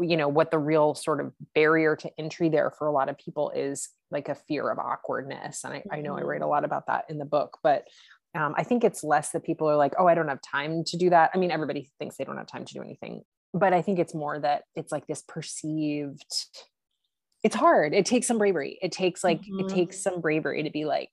you 0.00 0.16
know 0.16 0.28
what 0.28 0.50
the 0.50 0.58
real 0.58 0.94
sort 0.94 1.20
of 1.20 1.32
barrier 1.54 1.94
to 1.96 2.10
entry 2.18 2.48
there 2.48 2.70
for 2.70 2.88
a 2.88 2.92
lot 2.92 3.08
of 3.08 3.16
people 3.16 3.50
is 3.50 3.88
like 4.10 4.28
a 4.28 4.34
fear 4.34 4.68
of 4.70 4.78
awkwardness. 4.78 5.64
And 5.64 5.74
I, 5.74 5.82
I 5.90 6.00
know 6.00 6.16
i 6.16 6.22
write 6.22 6.40
a 6.40 6.44
mm-hmm. 6.44 6.50
lot 6.50 6.64
about 6.64 6.86
that 6.88 7.04
in 7.08 7.18
the 7.18 7.24
book 7.24 7.58
but 7.62 7.84
um, 8.34 8.54
i 8.58 8.64
think 8.64 8.82
it's 8.82 9.04
less 9.04 9.30
that 9.30 9.44
people 9.44 9.70
are 9.70 9.76
like 9.76 9.94
oh 9.98 10.06
i 10.06 10.14
don't 10.14 10.28
have 10.28 10.42
time 10.42 10.82
to 10.84 10.96
do 10.96 11.10
that. 11.10 11.30
I 11.32 11.38
mean 11.38 11.52
everybody 11.52 11.90
thinks 11.98 12.16
they 12.16 12.24
don't 12.24 12.36
have 12.36 12.48
time 12.48 12.64
to 12.64 12.74
do 12.74 12.82
anything 12.82 13.22
but 13.54 13.72
i 13.72 13.82
think 13.82 13.98
it's 13.98 14.14
more 14.14 14.38
that 14.38 14.64
it's 14.74 14.90
like 14.90 15.06
this 15.06 15.22
perceived 15.22 16.34
it's 17.42 17.56
hard 17.56 17.94
it 17.94 18.06
takes 18.06 18.26
some 18.26 18.38
bravery 18.38 18.78
it 18.82 18.92
takes 18.92 19.22
like 19.22 19.40
mm-hmm. 19.40 19.60
it 19.60 19.68
takes 19.68 20.00
some 20.02 20.20
bravery 20.20 20.62
to 20.62 20.70
be 20.70 20.84
like 20.84 21.10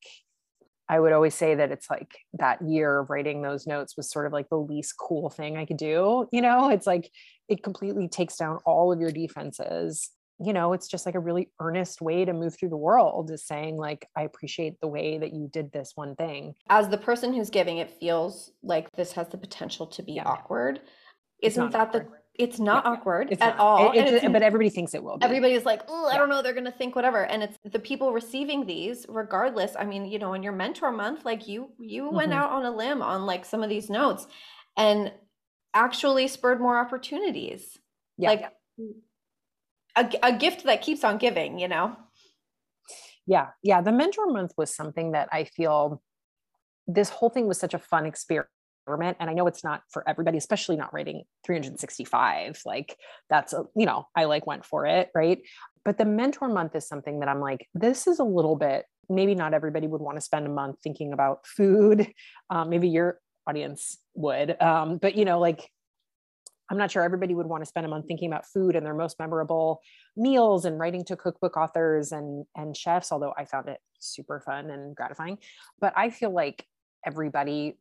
I 0.90 1.00
would 1.00 1.14
always 1.14 1.34
say 1.34 1.56
that 1.56 1.72
it's 1.72 1.90
like 1.90 2.14
that 2.34 2.62
year 2.62 3.00
of 3.00 3.10
writing 3.10 3.42
those 3.42 3.66
notes 3.66 3.96
was 3.96 4.12
sort 4.12 4.28
of 4.28 4.34
like 4.34 4.50
the 4.50 4.58
least 4.58 4.96
cool 5.00 5.30
thing 5.30 5.58
I 5.58 5.66
could 5.66 5.78
do. 5.78 6.28
You 6.32 6.42
know, 6.42 6.70
it's 6.70 6.86
like 6.86 7.10
it 7.48 7.64
completely 7.64 8.08
takes 8.08 8.38
down 8.38 8.60
all 8.66 8.92
of 8.92 9.00
your 9.00 9.12
defenses. 9.12 10.12
You 10.40 10.52
know, 10.52 10.74
it's 10.74 10.88
just 10.88 11.06
like 11.06 11.16
a 11.16 11.20
really 11.20 11.52
earnest 11.60 12.02
way 12.02 12.26
to 12.26 12.34
move 12.34 12.58
through 12.58 12.70
the 12.70 12.78
world 12.78 13.32
is 13.32 13.46
saying, 13.46 13.78
like, 13.78 14.08
I 14.18 14.24
appreciate 14.24 14.82
the 14.82 14.88
way 14.88 15.18
that 15.18 15.32
you 15.32 15.48
did 15.52 15.72
this 15.72 15.94
one 15.96 16.16
thing. 16.16 16.56
As 16.70 16.90
the 16.90 16.98
person 16.98 17.34
who's 17.34 17.50
giving, 17.50 17.78
it 17.78 17.92
feels 18.00 18.52
like 18.62 18.92
this 18.92 19.14
has 19.14 19.30
the 19.30 19.38
potential 19.38 19.88
to 19.88 20.04
be 20.04 20.14
yeah. 20.14 20.24
awkward. 20.26 20.82
Isn't 21.42 21.72
that 21.72 21.90
awkward. 21.90 22.08
the 22.08 22.23
it's 22.36 22.60
not 22.60 22.84
yeah, 22.84 22.92
awkward 22.92 23.32
it's 23.32 23.42
at 23.42 23.58
not. 23.58 23.60
all. 23.60 23.92
It, 23.92 24.08
it's, 24.08 24.26
but 24.28 24.42
everybody 24.42 24.70
thinks 24.70 24.96
it 24.96 25.04
will. 25.04 25.18
Be. 25.18 25.26
Everybody's 25.26 25.66
like, 25.66 25.82
oh, 25.88 26.08
I 26.08 26.14
yeah. 26.14 26.18
don't 26.18 26.30
know. 26.30 26.42
They're 26.42 26.54
going 26.54 26.66
to 26.66 26.72
think 26.72 26.96
whatever. 26.96 27.26
And 27.26 27.44
it's 27.44 27.58
the 27.64 27.80
people 27.80 28.12
receiving 28.12 28.66
these, 28.66 29.06
regardless. 29.08 29.76
I 29.78 29.86
mean, 29.86 30.06
you 30.06 30.18
know, 30.18 30.34
in 30.34 30.42
your 30.42 30.54
mentor 30.54 30.92
month, 30.92 31.26
like 31.26 31.48
you, 31.48 31.70
you 31.80 32.06
mm-hmm. 32.06 32.16
went 32.16 32.34
out 32.34 32.52
on 32.52 32.66
a 32.66 32.72
limb 32.72 33.04
on 33.04 33.28
like 33.28 33.46
some 33.46 33.62
of 33.62 33.70
these 33.70 33.90
notes 33.90 34.26
and 34.76 35.12
actually 35.76 36.28
spurred 36.28 36.60
more 36.60 36.80
opportunities. 36.80 37.78
Yeah. 38.18 38.30
Like 38.30 38.52
a, 39.96 40.12
a 40.24 40.34
gift 40.34 40.64
that 40.64 40.82
keeps 40.82 41.04
on 41.04 41.20
giving, 41.20 41.60
you 41.60 41.68
know? 41.68 41.96
Yeah. 43.28 43.50
Yeah. 43.62 43.82
The 43.82 43.92
mentor 43.92 44.26
month 44.32 44.54
was 44.58 44.76
something 44.76 45.12
that 45.12 45.30
I 45.32 45.44
feel 45.44 46.02
this 46.88 47.10
whole 47.10 47.30
thing 47.30 47.48
was 47.48 47.60
such 47.60 47.76
a 47.76 47.80
fun 47.80 48.08
experience 48.08 48.50
and 48.88 49.30
i 49.30 49.34
know 49.34 49.48
it's 49.48 49.64
not 49.64 49.82
for 49.90 50.08
everybody 50.08 50.38
especially 50.38 50.76
not 50.76 50.94
writing 50.94 51.24
365 51.46 52.62
like 52.66 52.98
that's 53.30 53.54
a 53.54 53.64
you 53.76 53.86
know 53.86 54.08
i 54.16 54.26
like 54.26 54.46
went 54.48 54.66
for 54.66 54.86
it 54.86 55.10
right? 55.16 55.40
But 55.86 55.98
the 55.98 56.06
mentor 56.06 56.48
month 56.48 56.76
is 56.76 56.88
something 56.88 57.20
that 57.20 57.30
i'm 57.30 57.40
like 57.40 57.68
this 57.74 58.08
is 58.08 58.20
a 58.20 58.24
little 58.24 58.56
bit 58.56 58.86
maybe 59.10 59.36
not 59.36 59.54
everybody 59.54 59.88
would 59.88 60.02
want 60.02 60.18
to 60.18 60.22
spend 60.22 60.46
a 60.46 60.50
month 60.50 60.78
thinking 60.84 61.14
about 61.14 61.46
food. 61.46 62.08
Um, 62.50 62.70
maybe 62.70 62.90
your 62.90 63.20
audience 63.48 63.98
would. 64.14 64.62
Um, 64.62 64.98
but 64.98 65.16
you 65.16 65.26
know 65.26 65.40
like 65.40 65.70
i'm 66.70 66.78
not 66.78 66.92
sure 66.92 67.04
everybody 67.04 67.34
would 67.34 67.48
want 67.48 67.62
to 67.62 67.66
spend 67.66 67.86
a 67.86 67.90
month 67.90 68.06
thinking 68.08 68.30
about 68.32 68.46
food 68.46 68.76
and 68.76 68.86
their 68.86 68.94
most 68.94 69.20
memorable 69.20 69.82
meals 70.16 70.66
and 70.66 70.80
writing 70.80 71.04
to 71.06 71.16
cookbook 71.16 71.58
authors 71.58 72.12
and 72.12 72.46
and 72.56 72.78
chefs 72.78 73.12
although 73.12 73.34
i 73.38 73.46
found 73.46 73.68
it 73.68 73.80
super 74.00 74.40
fun 74.40 74.70
and 74.70 74.96
gratifying. 74.96 75.38
But 75.80 75.94
i 75.96 76.10
feel 76.10 76.32
like 76.32 76.66
everybody 77.06 77.78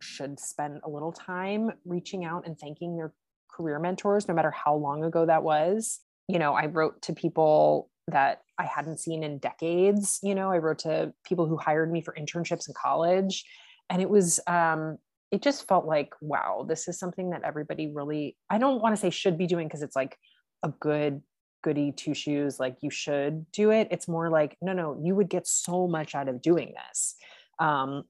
should 0.00 0.38
spend 0.38 0.80
a 0.84 0.88
little 0.88 1.12
time 1.12 1.70
reaching 1.84 2.24
out 2.24 2.46
and 2.46 2.58
thanking 2.58 2.96
their 2.96 3.12
career 3.48 3.78
mentors, 3.78 4.28
no 4.28 4.34
matter 4.34 4.50
how 4.50 4.74
long 4.74 5.04
ago 5.04 5.26
that 5.26 5.42
was. 5.42 6.00
You 6.28 6.38
know, 6.38 6.54
I 6.54 6.66
wrote 6.66 7.02
to 7.02 7.12
people 7.12 7.90
that 8.08 8.42
I 8.58 8.64
hadn't 8.64 8.98
seen 8.98 9.22
in 9.22 9.38
decades. 9.38 10.18
You 10.22 10.34
know, 10.34 10.50
I 10.50 10.58
wrote 10.58 10.80
to 10.80 11.12
people 11.24 11.46
who 11.46 11.56
hired 11.56 11.90
me 11.90 12.02
for 12.02 12.14
internships 12.14 12.68
in 12.68 12.74
college. 12.80 13.44
And 13.88 14.00
it 14.00 14.08
was, 14.08 14.40
um, 14.46 14.98
it 15.30 15.42
just 15.42 15.66
felt 15.68 15.86
like, 15.86 16.12
wow, 16.20 16.64
this 16.68 16.88
is 16.88 16.98
something 16.98 17.30
that 17.30 17.42
everybody 17.44 17.88
really, 17.92 18.36
I 18.48 18.58
don't 18.58 18.82
want 18.82 18.94
to 18.94 19.00
say 19.00 19.10
should 19.10 19.38
be 19.38 19.46
doing 19.46 19.66
because 19.66 19.82
it's 19.82 19.96
like 19.96 20.16
a 20.62 20.68
good 20.68 21.22
goody 21.62 21.92
two 21.92 22.14
shoes, 22.14 22.58
like 22.58 22.76
you 22.80 22.90
should 22.90 23.50
do 23.52 23.70
it. 23.70 23.88
It's 23.90 24.08
more 24.08 24.30
like, 24.30 24.56
no, 24.62 24.72
no, 24.72 25.00
you 25.02 25.14
would 25.14 25.28
get 25.28 25.46
so 25.46 25.86
much 25.86 26.14
out 26.14 26.28
of 26.28 26.40
doing 26.40 26.72
this. 26.74 27.14
Um, 27.58 28.04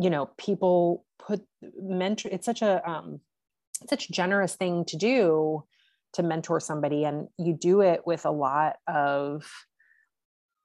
you 0.00 0.10
know, 0.10 0.30
people 0.38 1.04
put 1.18 1.42
mentor, 1.78 2.28
it's 2.32 2.46
such 2.46 2.62
a, 2.62 2.88
um, 2.88 3.20
such 3.88 4.10
generous 4.10 4.56
thing 4.56 4.84
to 4.86 4.96
do 4.96 5.64
to 6.14 6.22
mentor 6.22 6.60
somebody 6.60 7.04
and 7.04 7.28
you 7.38 7.54
do 7.54 7.82
it 7.82 8.06
with 8.06 8.24
a 8.24 8.30
lot 8.30 8.76
of 8.88 9.44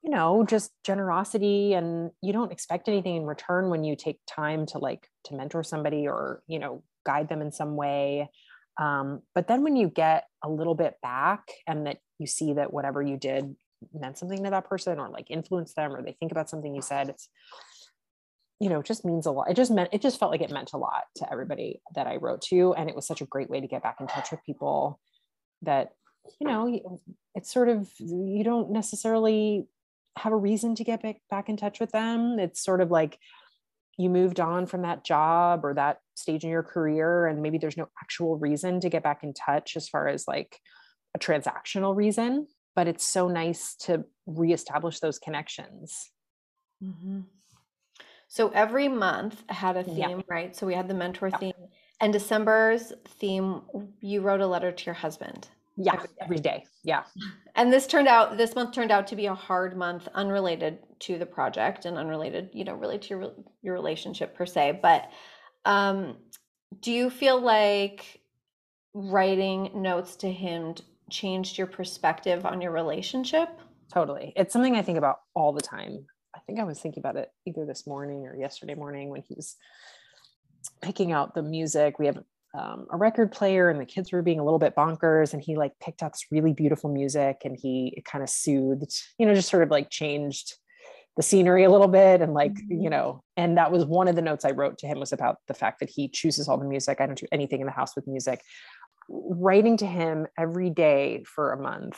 you 0.02 0.10
know 0.10 0.44
just 0.44 0.70
generosity 0.84 1.72
and 1.74 2.10
you 2.22 2.32
don't 2.32 2.52
expect 2.52 2.88
anything 2.88 3.16
in 3.16 3.24
return 3.24 3.70
when 3.70 3.84
you 3.84 3.96
take 3.96 4.18
time 4.26 4.66
to 4.66 4.78
like 4.78 5.08
to 5.24 5.34
mentor 5.34 5.62
somebody 5.62 6.06
or 6.06 6.42
you 6.46 6.58
know 6.58 6.82
guide 7.04 7.28
them 7.28 7.40
in 7.40 7.52
some 7.52 7.76
way. 7.76 8.28
Um, 8.78 9.22
but 9.34 9.48
then 9.48 9.62
when 9.62 9.76
you 9.76 9.88
get 9.88 10.24
a 10.44 10.50
little 10.50 10.74
bit 10.74 10.94
back 11.00 11.48
and 11.66 11.86
that 11.86 11.98
you 12.18 12.26
see 12.26 12.54
that 12.54 12.72
whatever 12.72 13.00
you 13.00 13.16
did 13.16 13.56
meant 13.94 14.18
something 14.18 14.42
to 14.44 14.50
that 14.50 14.68
person 14.68 14.98
or 14.98 15.08
like 15.08 15.30
influenced 15.30 15.76
them 15.76 15.94
or 15.94 16.02
they 16.02 16.16
think 16.18 16.32
about 16.32 16.50
something 16.50 16.74
you 16.74 16.82
said 16.82 17.08
it's 17.08 17.28
you 18.60 18.68
know, 18.68 18.82
just 18.82 19.04
means 19.04 19.26
a 19.26 19.30
lot. 19.30 19.50
It 19.50 19.54
just 19.54 19.70
meant, 19.70 19.90
it 19.92 20.00
just 20.00 20.18
felt 20.18 20.32
like 20.32 20.40
it 20.40 20.50
meant 20.50 20.72
a 20.72 20.78
lot 20.78 21.04
to 21.16 21.30
everybody 21.30 21.80
that 21.94 22.06
I 22.06 22.16
wrote 22.16 22.40
to. 22.42 22.74
And 22.74 22.88
it 22.88 22.96
was 22.96 23.06
such 23.06 23.20
a 23.20 23.26
great 23.26 23.50
way 23.50 23.60
to 23.60 23.66
get 23.66 23.82
back 23.82 23.96
in 24.00 24.06
touch 24.06 24.30
with 24.30 24.44
people 24.44 24.98
that, 25.62 25.90
you 26.40 26.48
know, 26.48 26.80
it's 27.34 27.52
sort 27.52 27.68
of, 27.68 27.88
you 27.98 28.42
don't 28.44 28.70
necessarily 28.70 29.66
have 30.16 30.32
a 30.32 30.36
reason 30.36 30.74
to 30.76 30.84
get 30.84 31.02
back, 31.02 31.16
back 31.30 31.48
in 31.48 31.56
touch 31.56 31.80
with 31.80 31.92
them. 31.92 32.38
It's 32.38 32.64
sort 32.64 32.80
of 32.80 32.90
like 32.90 33.18
you 33.98 34.08
moved 34.08 34.40
on 34.40 34.66
from 34.66 34.82
that 34.82 35.04
job 35.04 35.64
or 35.64 35.74
that 35.74 35.98
stage 36.14 36.42
in 36.42 36.50
your 36.50 36.62
career. 36.62 37.26
And 37.26 37.42
maybe 37.42 37.58
there's 37.58 37.76
no 37.76 37.88
actual 38.02 38.38
reason 38.38 38.80
to 38.80 38.88
get 38.88 39.02
back 39.02 39.22
in 39.22 39.34
touch 39.34 39.76
as 39.76 39.88
far 39.88 40.08
as 40.08 40.26
like 40.26 40.58
a 41.14 41.18
transactional 41.18 41.94
reason. 41.94 42.46
But 42.74 42.88
it's 42.88 43.06
so 43.06 43.28
nice 43.28 43.74
to 43.80 44.04
reestablish 44.26 45.00
those 45.00 45.18
connections. 45.18 46.10
Mm-hmm. 46.82 47.20
So 48.28 48.48
every 48.48 48.88
month 48.88 49.42
had 49.48 49.76
a 49.76 49.84
theme, 49.84 49.96
yeah. 49.96 50.20
right? 50.28 50.56
So 50.56 50.66
we 50.66 50.74
had 50.74 50.88
the 50.88 50.94
mentor 50.94 51.28
yeah. 51.28 51.38
theme. 51.38 51.52
And 52.00 52.12
December's 52.12 52.92
theme, 53.06 53.62
you 54.00 54.20
wrote 54.20 54.40
a 54.40 54.46
letter 54.46 54.70
to 54.70 54.84
your 54.84 54.94
husband. 54.94 55.48
Yeah, 55.78 55.94
every 55.94 56.08
day. 56.08 56.14
every 56.20 56.38
day. 56.38 56.66
Yeah. 56.84 57.02
And 57.58 57.72
this 57.72 57.86
turned 57.86 58.06
out, 58.06 58.36
this 58.36 58.54
month 58.54 58.72
turned 58.74 58.90
out 58.90 59.06
to 59.06 59.16
be 59.16 59.24
a 59.24 59.34
hard 59.34 59.78
month, 59.78 60.08
unrelated 60.12 60.78
to 61.00 61.16
the 61.16 61.24
project 61.24 61.86
and 61.86 61.96
unrelated, 61.96 62.50
you 62.52 62.64
know, 62.64 62.74
really 62.74 62.98
to 62.98 63.08
your 63.08 63.32
your 63.62 63.72
relationship 63.72 64.36
per 64.36 64.44
se. 64.44 64.80
But 64.82 65.10
um, 65.64 66.18
do 66.80 66.92
you 66.92 67.08
feel 67.08 67.40
like 67.40 68.20
writing 68.92 69.70
notes 69.74 70.16
to 70.16 70.30
him 70.30 70.74
changed 71.10 71.56
your 71.56 71.66
perspective 71.66 72.44
on 72.44 72.60
your 72.60 72.72
relationship? 72.72 73.48
Totally. 73.90 74.34
It's 74.36 74.52
something 74.52 74.76
I 74.76 74.82
think 74.82 74.98
about 74.98 75.20
all 75.34 75.54
the 75.54 75.62
time. 75.62 76.06
I 76.46 76.52
think 76.52 76.60
I 76.60 76.64
was 76.64 76.78
thinking 76.78 77.00
about 77.00 77.16
it 77.16 77.30
either 77.44 77.64
this 77.64 77.86
morning 77.86 78.26
or 78.26 78.36
yesterday 78.36 78.74
morning 78.74 79.10
when 79.10 79.22
he 79.22 79.34
was 79.34 79.56
picking 80.80 81.10
out 81.10 81.34
the 81.34 81.42
music. 81.42 81.98
We 81.98 82.06
have 82.06 82.18
um, 82.54 82.86
a 82.90 82.96
record 82.96 83.32
player 83.32 83.68
and 83.68 83.80
the 83.80 83.84
kids 83.84 84.12
were 84.12 84.22
being 84.22 84.38
a 84.38 84.44
little 84.44 84.60
bit 84.60 84.76
bonkers 84.76 85.32
and 85.32 85.42
he 85.42 85.56
like 85.56 85.72
picked 85.80 86.02
out 86.02 86.12
this 86.12 86.26
really 86.30 86.52
beautiful 86.52 86.88
music 86.88 87.38
and 87.44 87.58
he 87.60 88.00
kind 88.04 88.22
of 88.22 88.30
soothed, 88.30 88.92
you 89.18 89.26
know, 89.26 89.34
just 89.34 89.48
sort 89.48 89.64
of 89.64 89.70
like 89.70 89.90
changed 89.90 90.54
the 91.16 91.22
scenery 91.22 91.64
a 91.64 91.70
little 91.70 91.88
bit 91.88 92.20
and 92.20 92.34
like 92.34 92.52
you 92.68 92.76
mm-hmm. 92.76 92.88
know 92.90 93.22
and 93.36 93.56
that 93.56 93.72
was 93.72 93.86
one 93.86 94.06
of 94.06 94.16
the 94.16 94.22
notes 94.22 94.44
i 94.44 94.50
wrote 94.50 94.76
to 94.76 94.86
him 94.86 95.00
was 95.00 95.14
about 95.14 95.38
the 95.48 95.54
fact 95.54 95.80
that 95.80 95.88
he 95.88 96.08
chooses 96.08 96.46
all 96.46 96.58
the 96.58 96.64
music 96.66 97.00
i 97.00 97.06
don't 97.06 97.18
do 97.18 97.26
anything 97.32 97.60
in 97.60 97.66
the 97.66 97.72
house 97.72 97.96
with 97.96 98.06
music 98.06 98.42
writing 99.08 99.76
to 99.78 99.86
him 99.86 100.26
every 100.38 100.68
day 100.68 101.24
for 101.24 101.52
a 101.52 101.60
month 101.60 101.96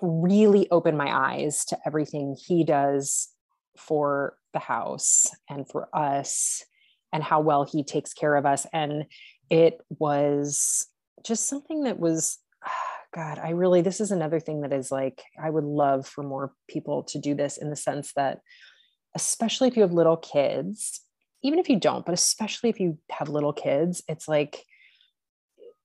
really 0.00 0.70
opened 0.70 0.98
my 0.98 1.14
eyes 1.14 1.64
to 1.66 1.78
everything 1.86 2.36
he 2.46 2.64
does 2.64 3.28
for 3.76 4.36
the 4.52 4.58
house 4.58 5.26
and 5.48 5.68
for 5.68 5.88
us 5.94 6.64
and 7.12 7.22
how 7.22 7.40
well 7.40 7.64
he 7.64 7.84
takes 7.84 8.12
care 8.12 8.36
of 8.36 8.46
us. 8.46 8.66
And 8.72 9.04
it 9.50 9.80
was 9.90 10.88
just 11.24 11.46
something 11.46 11.84
that 11.84 11.98
was 11.98 12.38
god 13.14 13.38
i 13.38 13.50
really 13.50 13.82
this 13.82 14.00
is 14.00 14.10
another 14.10 14.40
thing 14.40 14.62
that 14.62 14.72
is 14.72 14.90
like 14.90 15.22
i 15.42 15.48
would 15.48 15.64
love 15.64 16.06
for 16.06 16.24
more 16.24 16.52
people 16.68 17.02
to 17.02 17.18
do 17.18 17.34
this 17.34 17.58
in 17.58 17.68
the 17.68 17.76
sense 17.76 18.12
that 18.14 18.40
especially 19.14 19.68
if 19.68 19.76
you 19.76 19.82
have 19.82 19.92
little 19.92 20.16
kids 20.16 21.00
even 21.42 21.58
if 21.58 21.68
you 21.68 21.78
don't 21.78 22.06
but 22.06 22.14
especially 22.14 22.70
if 22.70 22.80
you 22.80 22.98
have 23.10 23.28
little 23.28 23.52
kids 23.52 24.02
it's 24.08 24.26
like 24.26 24.64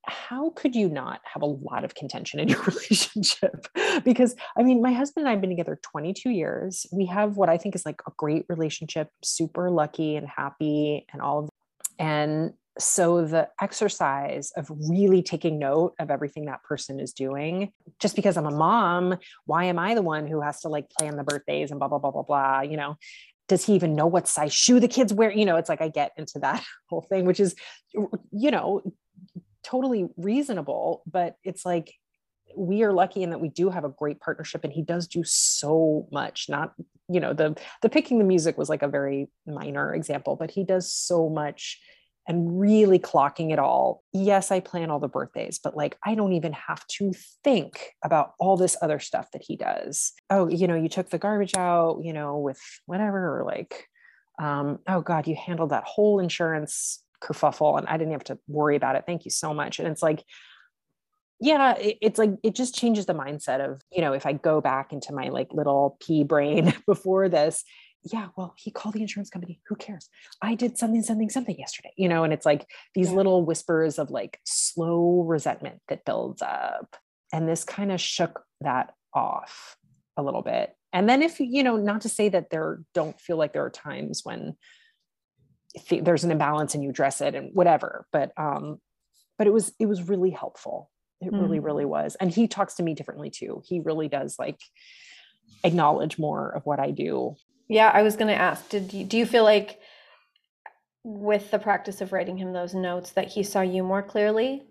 how 0.07 0.51
could 0.51 0.75
you 0.75 0.89
not 0.89 1.21
have 1.31 1.41
a 1.41 1.47
lot 1.47 1.83
of 1.83 1.95
contention 1.95 2.39
in 2.39 2.47
your 2.47 2.61
relationship? 2.67 3.67
because 4.03 4.35
I 4.57 4.63
mean, 4.63 4.81
my 4.81 4.93
husband 4.93 5.23
and 5.23 5.29
I 5.29 5.31
have 5.31 5.41
been 5.41 5.49
together 5.49 5.79
22 5.91 6.29
years. 6.29 6.85
We 6.91 7.05
have 7.07 7.37
what 7.37 7.49
I 7.49 7.57
think 7.57 7.75
is 7.75 7.85
like 7.85 8.01
a 8.07 8.11
great 8.17 8.45
relationship, 8.49 9.09
super 9.23 9.69
lucky 9.69 10.15
and 10.15 10.27
happy 10.27 11.05
and 11.11 11.21
all 11.21 11.39
of 11.39 11.45
that. 11.45 12.03
and 12.03 12.53
so 12.79 13.25
the 13.25 13.49
exercise 13.59 14.51
of 14.55 14.69
really 14.69 15.23
taking 15.23 15.57
note 15.57 15.93
of 15.99 16.11
everything 16.11 16.45
that 16.45 16.63
person 16.63 16.99
is 16.99 17.11
doing 17.11 17.71
just 17.99 18.15
because 18.15 18.37
i'm 18.37 18.45
a 18.45 18.51
mom 18.51 19.17
why 19.45 19.65
am 19.65 19.79
i 19.79 19.95
the 19.95 20.01
one 20.01 20.27
who 20.27 20.41
has 20.41 20.61
to 20.61 20.69
like 20.69 20.89
plan 20.91 21.17
the 21.17 21.23
birthdays 21.23 21.71
and 21.71 21.79
blah 21.79 21.87
blah 21.87 21.97
blah 21.97 22.11
blah 22.11 22.21
blah 22.21 22.61
you 22.61 22.77
know 22.77 22.95
does 23.47 23.65
he 23.65 23.73
even 23.73 23.95
know 23.95 24.07
what 24.07 24.27
size 24.27 24.53
shoe 24.53 24.79
the 24.79 24.87
kids 24.87 25.13
wear 25.13 25.31
you 25.31 25.45
know 25.45 25.55
it's 25.55 25.69
like 25.69 25.81
i 25.81 25.87
get 25.87 26.11
into 26.17 26.39
that 26.39 26.63
whole 26.89 27.01
thing 27.01 27.25
which 27.25 27.39
is 27.39 27.55
you 28.31 28.51
know 28.51 28.81
totally 29.67 30.07
reasonable 30.15 31.03
but 31.05 31.35
it's 31.43 31.65
like 31.65 31.93
we 32.55 32.83
are 32.83 32.93
lucky 32.93 33.21
in 33.21 33.31
that 33.31 33.41
we 33.41 33.49
do 33.49 33.69
have 33.69 33.83
a 33.83 33.89
great 33.89 34.21
partnership 34.21 34.63
and 34.63 34.71
he 34.71 34.81
does 34.81 35.07
do 35.07 35.23
so 35.25 36.07
much 36.09 36.45
not 36.47 36.73
you 37.09 37.19
know 37.19 37.33
the 37.33 37.53
the 37.81 37.89
picking 37.89 38.17
the 38.17 38.23
music 38.23 38.57
was 38.57 38.69
like 38.69 38.81
a 38.81 38.87
very 38.87 39.29
minor 39.45 39.93
example 39.93 40.37
but 40.37 40.49
he 40.51 40.63
does 40.63 40.91
so 40.91 41.27
much 41.29 41.81
and 42.29 42.59
really 42.59 42.99
clocking 42.99 43.53
it 43.53 43.59
all. 43.59 44.03
Yes 44.13 44.51
i 44.51 44.59
plan 44.61 44.89
all 44.89 44.99
the 44.99 45.09
birthdays 45.09 45.59
but 45.59 45.75
like 45.75 45.97
i 46.05 46.15
don't 46.15 46.33
even 46.33 46.53
have 46.53 46.85
to 46.87 47.11
think 47.43 47.91
about 48.03 48.33
all 48.39 48.55
this 48.55 48.77
other 48.81 48.99
stuff 48.99 49.27
that 49.33 49.43
he 49.45 49.57
does. 49.57 50.13
Oh 50.29 50.47
you 50.47 50.67
know 50.67 50.75
you 50.75 50.89
took 50.89 51.09
the 51.09 51.17
garbage 51.17 51.55
out 51.57 51.99
you 52.03 52.13
know 52.13 52.37
with 52.37 52.61
whatever 52.85 53.39
or 53.39 53.43
like 53.43 53.85
um, 54.39 54.79
oh 54.87 55.01
god 55.01 55.27
you 55.27 55.35
handled 55.35 55.71
that 55.71 55.83
whole 55.83 56.19
insurance 56.19 57.03
kerfuffle 57.21 57.77
and 57.77 57.87
I 57.87 57.97
didn't 57.97 58.13
have 58.13 58.23
to 58.25 58.39
worry 58.47 58.75
about 58.75 58.95
it. 58.95 59.03
Thank 59.05 59.25
you 59.25 59.31
so 59.31 59.53
much. 59.53 59.79
And 59.79 59.87
it's 59.87 60.01
like, 60.01 60.23
yeah, 61.39 61.75
it, 61.75 61.97
it's 62.01 62.19
like 62.19 62.31
it 62.43 62.55
just 62.55 62.75
changes 62.75 63.05
the 63.05 63.13
mindset 63.13 63.59
of, 63.59 63.81
you 63.91 64.01
know, 64.01 64.13
if 64.13 64.25
I 64.25 64.33
go 64.33 64.61
back 64.61 64.91
into 64.91 65.13
my 65.13 65.29
like 65.29 65.53
little 65.53 65.97
pea 65.99 66.23
brain 66.23 66.73
before 66.87 67.29
this, 67.29 67.63
yeah, 68.03 68.27
well, 68.37 68.53
he 68.57 68.71
called 68.71 68.95
the 68.95 69.01
insurance 69.01 69.29
company. 69.29 69.59
Who 69.67 69.75
cares? 69.75 70.09
I 70.41 70.55
did 70.55 70.77
something, 70.77 71.03
something, 71.03 71.29
something 71.29 71.57
yesterday, 71.57 71.91
you 71.97 72.07
know, 72.07 72.23
and 72.23 72.33
it's 72.33 72.45
like 72.45 72.69
these 72.95 73.09
yeah. 73.09 73.15
little 73.15 73.45
whispers 73.45 73.99
of 73.99 74.09
like 74.09 74.39
slow 74.45 75.23
resentment 75.23 75.81
that 75.89 76.05
builds 76.05 76.41
up. 76.41 76.95
And 77.33 77.47
this 77.47 77.63
kind 77.63 77.91
of 77.91 77.99
shook 77.99 78.43
that 78.61 78.93
off 79.13 79.75
a 80.15 80.23
little 80.23 80.41
bit. 80.41 80.73
And 80.93 81.09
then 81.09 81.21
if, 81.21 81.39
you 81.39 81.63
know, 81.63 81.75
not 81.75 82.01
to 82.01 82.09
say 82.09 82.29
that 82.29 82.49
there 82.49 82.79
don't 82.93 83.19
feel 83.19 83.37
like 83.37 83.53
there 83.53 83.65
are 83.65 83.69
times 83.69 84.21
when 84.23 84.55
there's 86.01 86.23
an 86.23 86.31
imbalance 86.31 86.73
and 86.73 86.83
you 86.83 86.89
address 86.89 87.21
it 87.21 87.35
and 87.35 87.51
whatever 87.53 88.05
but 88.11 88.31
um 88.37 88.79
but 89.37 89.47
it 89.47 89.53
was 89.53 89.71
it 89.79 89.85
was 89.85 90.07
really 90.07 90.31
helpful. 90.31 90.89
It 91.21 91.31
mm. 91.31 91.41
really 91.41 91.59
really 91.59 91.85
was. 91.85 92.15
And 92.15 92.33
he 92.33 92.47
talks 92.47 92.75
to 92.75 92.83
me 92.83 92.93
differently 92.93 93.29
too. 93.29 93.61
He 93.65 93.79
really 93.79 94.07
does 94.07 94.37
like 94.39 94.59
acknowledge 95.63 96.19
more 96.19 96.49
of 96.49 96.65
what 96.65 96.79
i 96.79 96.91
do. 96.91 97.35
Yeah 97.67 97.91
i 97.93 98.01
was 98.01 98.15
going 98.15 98.27
to 98.27 98.35
ask 98.35 98.69
did 98.69 98.93
you 98.93 99.05
do 99.05 99.17
you 99.17 99.25
feel 99.25 99.43
like 99.43 99.79
with 101.03 101.51
the 101.51 101.59
practice 101.59 102.01
of 102.01 102.11
writing 102.11 102.37
him 102.37 102.51
those 102.51 102.73
notes 102.73 103.11
that 103.11 103.29
he 103.29 103.43
saw 103.43 103.61
you 103.61 103.83
more 103.83 104.03
clearly? 104.03 104.63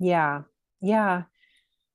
Yeah. 0.00 0.42
Yeah. 0.80 1.22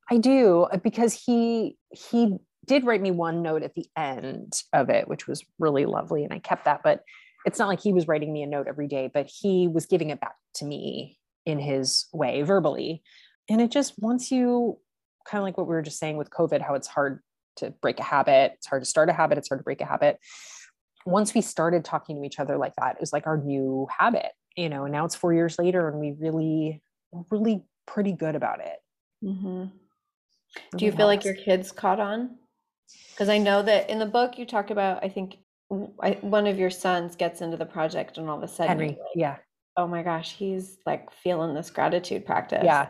I 0.09 0.17
do 0.17 0.67
uh, 0.71 0.77
because 0.77 1.13
he 1.13 1.77
he 1.91 2.37
did 2.65 2.85
write 2.85 3.01
me 3.01 3.11
one 3.11 3.41
note 3.41 3.63
at 3.63 3.75
the 3.75 3.85
end 3.95 4.61
of 4.73 4.89
it 4.89 5.07
which 5.07 5.27
was 5.27 5.43
really 5.57 5.85
lovely 5.85 6.23
and 6.23 6.33
i 6.33 6.39
kept 6.39 6.65
that 6.65 6.81
but 6.83 7.03
it's 7.45 7.59
not 7.59 7.67
like 7.67 7.81
he 7.81 7.93
was 7.93 8.07
writing 8.07 8.33
me 8.33 8.43
a 8.43 8.47
note 8.47 8.67
every 8.67 8.87
day, 8.87 9.09
but 9.13 9.27
he 9.27 9.67
was 9.67 9.85
giving 9.85 10.09
it 10.09 10.19
back 10.19 10.35
to 10.55 10.65
me 10.65 11.17
in 11.45 11.59
his 11.59 12.07
way 12.13 12.41
verbally. 12.41 13.01
And 13.49 13.61
it 13.61 13.71
just, 13.71 13.93
once 13.97 14.31
you 14.31 14.79
kind 15.25 15.39
of 15.39 15.43
like 15.43 15.57
what 15.57 15.67
we 15.67 15.75
were 15.75 15.81
just 15.81 15.99
saying 15.99 16.17
with 16.17 16.29
COVID, 16.29 16.61
how 16.61 16.73
it's 16.73 16.87
hard 16.87 17.21
to 17.57 17.71
break 17.81 17.99
a 17.99 18.03
habit, 18.03 18.53
it's 18.55 18.67
hard 18.67 18.83
to 18.83 18.89
start 18.89 19.09
a 19.09 19.13
habit, 19.13 19.37
it's 19.37 19.49
hard 19.49 19.59
to 19.59 19.63
break 19.63 19.81
a 19.81 19.85
habit. 19.85 20.19
Once 21.05 21.33
we 21.33 21.41
started 21.41 21.85
talking 21.85 22.17
to 22.17 22.23
each 22.25 22.39
other 22.39 22.57
like 22.57 22.73
that, 22.77 22.95
it 22.95 23.01
was 23.01 23.13
like 23.13 23.27
our 23.27 23.37
new 23.37 23.87
habit, 23.97 24.31
you 24.57 24.67
know, 24.67 24.83
and 24.83 24.91
now 24.91 25.05
it's 25.05 25.15
four 25.15 25.33
years 25.33 25.57
later 25.57 25.87
and 25.87 25.99
we 25.99 26.13
really, 26.19 26.81
really 27.31 27.63
pretty 27.85 28.11
good 28.11 28.35
about 28.35 28.59
it. 28.59 28.77
Mm-hmm. 29.23 29.65
Do 30.77 30.85
you 30.85 30.91
feel 30.91 31.07
like 31.07 31.23
your 31.23 31.33
kids 31.33 31.71
caught 31.71 31.99
on? 31.99 32.37
Because 33.11 33.29
I 33.29 33.37
know 33.37 33.61
that 33.63 33.89
in 33.89 33.99
the 33.99 34.05
book 34.05 34.37
you 34.37 34.45
talk 34.45 34.69
about, 34.69 35.03
I 35.03 35.09
think 35.09 35.37
I, 36.01 36.17
one 36.21 36.47
of 36.47 36.57
your 36.57 36.69
sons 36.69 37.15
gets 37.15 37.41
into 37.41 37.57
the 37.57 37.65
project 37.65 38.17
and 38.17 38.29
all 38.29 38.37
of 38.37 38.43
a 38.43 38.47
sudden, 38.47 38.69
Henry, 38.69 38.87
like, 38.89 38.97
yeah. 39.15 39.35
Oh 39.75 39.87
my 39.87 40.01
gosh, 40.01 40.33
he's 40.33 40.77
like 40.85 41.11
feeling 41.11 41.53
this 41.53 41.69
gratitude 41.69 42.25
practice. 42.25 42.63
Yeah. 42.63 42.87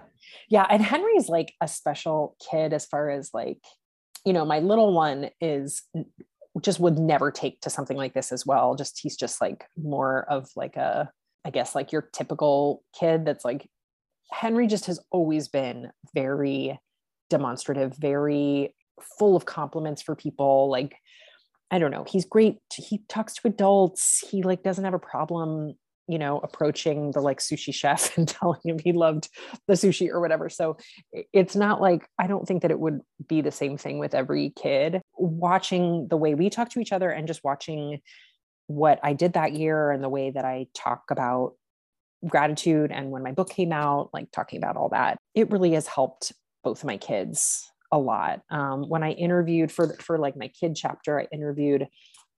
Yeah. 0.50 0.66
And 0.70 0.82
Henry's 0.82 1.28
like 1.28 1.54
a 1.60 1.68
special 1.68 2.38
kid 2.52 2.74
as 2.74 2.86
far 2.86 3.10
as 3.10 3.32
like, 3.34 3.60
you 4.26 4.34
know, 4.34 4.46
my 4.46 4.60
little 4.60 4.94
one 4.94 5.30
is 5.42 5.82
just 6.62 6.80
would 6.80 6.98
never 6.98 7.32
take 7.32 7.60
to 7.62 7.70
something 7.70 7.98
like 7.98 8.14
this 8.14 8.32
as 8.32 8.46
well. 8.46 8.76
Just 8.76 9.00
he's 9.02 9.18
just 9.18 9.42
like 9.42 9.66
more 9.76 10.26
of 10.30 10.48
like 10.56 10.76
a, 10.76 11.12
I 11.44 11.50
guess 11.50 11.76
like 11.76 11.92
your 11.92 12.10
typical 12.14 12.84
kid 12.98 13.26
that's 13.26 13.44
like 13.44 13.70
Henry 14.32 14.68
just 14.68 14.86
has 14.86 15.00
always 15.12 15.48
been 15.48 15.92
very 16.14 16.80
demonstrative, 17.30 17.96
very 17.98 18.76
full 19.20 19.36
of 19.36 19.46
compliments 19.46 20.02
for 20.02 20.16
people. 20.16 20.70
Like, 20.70 20.96
I 21.70 21.80
don't 21.80 21.92
know, 21.92 22.06
he's 22.08 22.26
great. 22.26 22.58
He 22.74 23.02
talks 23.10 23.34
to 23.36 23.48
adults. 23.48 24.24
He 24.30 24.44
like 24.44 24.64
doesn't 24.64 24.84
have 24.84 24.94
a 24.94 25.00
problem, 25.00 25.74
you 26.08 26.18
know, 26.18 26.40
approaching 26.40 27.12
the 27.12 27.20
like 27.20 27.40
sushi 27.40 27.74
chef 27.74 28.18
and 28.18 28.28
telling 28.28 28.62
him 28.64 28.80
he 28.80 28.94
loved 28.94 29.30
the 29.68 29.74
sushi 29.74 30.10
or 30.10 30.22
whatever. 30.22 30.50
So 30.50 30.78
it's 31.34 31.56
not 31.56 31.82
like 31.82 32.08
I 32.20 32.28
don't 32.28 32.48
think 32.48 32.62
that 32.62 32.72
it 32.72 32.80
would 32.80 33.02
be 33.28 33.42
the 33.42 33.52
same 33.52 33.78
thing 33.78 34.00
with 34.00 34.16
every 34.16 34.52
kid. 34.56 35.02
Watching 35.18 36.08
the 36.10 36.18
way 36.18 36.36
we 36.36 36.50
talk 36.50 36.70
to 36.70 36.80
each 36.80 36.94
other 36.94 37.10
and 37.10 37.28
just 37.28 37.44
watching 37.44 38.00
what 38.68 39.00
I 39.04 39.14
did 39.14 39.34
that 39.34 39.54
year 39.54 39.92
and 39.92 40.04
the 40.04 40.10
way 40.10 40.32
that 40.32 40.46
I 40.46 40.68
talk 40.74 41.04
about 41.10 41.54
gratitude 42.26 42.92
and 42.92 43.12
when 43.12 43.24
my 43.24 43.32
book 43.32 43.50
came 43.50 43.72
out, 43.72 44.10
like 44.14 44.32
talking 44.32 44.58
about 44.58 44.78
all 44.78 44.90
that, 44.90 45.18
it 45.36 45.52
really 45.52 45.74
has 45.74 45.88
helped 45.88 46.34
both 46.64 46.84
my 46.84 46.98
kids 46.98 47.70
a 47.92 47.98
lot. 47.98 48.42
Um, 48.50 48.84
when 48.90 49.04
I 49.04 49.12
interviewed 49.12 49.72
for 49.72 49.96
for 49.96 50.18
like 50.18 50.36
my 50.36 50.48
kid 50.50 50.76
chapter, 50.76 51.20
I 51.20 51.28
interviewed 51.32 51.88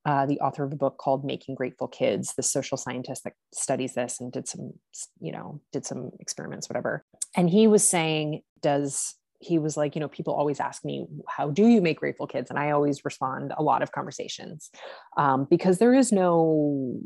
uh, 0.06 0.26
the 0.26 0.40
author 0.40 0.64
of 0.64 0.72
a 0.72 0.78
book 0.78 0.98
called 0.98 1.26
Making 1.26 1.56
Grateful 1.56 1.88
Kids, 1.88 2.34
the 2.36 2.44
social 2.44 2.78
scientist 2.78 3.24
that 3.26 3.34
studies 3.54 3.94
this 3.94 4.20
and 4.20 4.32
did 4.32 4.48
some, 4.48 4.74
you 5.20 5.32
know, 5.32 5.62
did 5.72 5.86
some 5.86 6.12
experiments, 6.20 6.70
whatever. 6.70 7.04
And 7.36 7.50
he 7.50 7.68
was 7.68 7.86
saying, 7.86 8.42
does 8.62 9.16
he 9.42 9.58
was 9.58 9.78
like, 9.78 9.96
you 9.96 10.02
know, 10.02 10.08
people 10.08 10.34
always 10.34 10.60
ask 10.60 10.84
me, 10.84 11.06
how 11.28 11.50
do 11.50 11.68
you 11.68 11.82
make 11.82 12.00
grateful 12.00 12.28
kids? 12.28 12.50
And 12.50 12.60
I 12.60 12.72
always 12.72 13.06
respond 13.06 13.54
a 13.58 13.64
lot 13.64 13.82
of 13.82 13.92
conversations 13.92 14.70
um, 15.18 15.48
because 15.50 15.78
there 15.78 15.94
is 15.94 16.12
no 16.12 17.00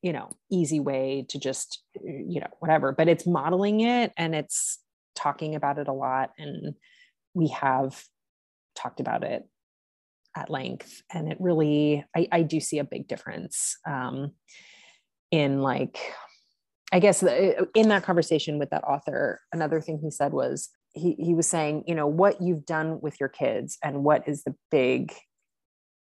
you 0.00 0.12
know 0.12 0.30
easy 0.48 0.78
way 0.78 1.26
to 1.28 1.40
just 1.40 1.82
you 2.04 2.38
know 2.38 2.46
whatever 2.60 2.92
but 2.92 3.08
it's 3.08 3.26
modeling 3.26 3.80
it 3.80 4.12
and 4.16 4.32
it's 4.32 4.78
talking 5.16 5.56
about 5.56 5.78
it 5.78 5.88
a 5.88 5.92
lot 5.92 6.30
and 6.38 6.74
we 7.38 7.48
have 7.48 8.04
talked 8.74 8.98
about 8.98 9.22
it 9.22 9.48
at 10.36 10.50
length 10.50 11.02
and 11.12 11.30
it 11.30 11.38
really 11.40 12.04
i, 12.16 12.28
I 12.30 12.42
do 12.42 12.60
see 12.60 12.78
a 12.78 12.84
big 12.84 13.08
difference 13.08 13.76
um, 13.86 14.32
in 15.30 15.62
like 15.62 15.98
i 16.92 16.98
guess 16.98 17.20
the, 17.20 17.68
in 17.74 17.88
that 17.88 18.02
conversation 18.02 18.58
with 18.58 18.70
that 18.70 18.84
author 18.84 19.40
another 19.52 19.80
thing 19.80 20.00
he 20.02 20.10
said 20.10 20.32
was 20.32 20.68
he, 20.94 21.14
he 21.18 21.34
was 21.34 21.46
saying 21.46 21.84
you 21.86 21.94
know 21.94 22.06
what 22.06 22.42
you've 22.42 22.66
done 22.66 23.00
with 23.00 23.18
your 23.20 23.28
kids 23.28 23.78
and 23.82 24.04
what 24.04 24.26
is 24.28 24.42
the 24.42 24.54
big 24.70 25.14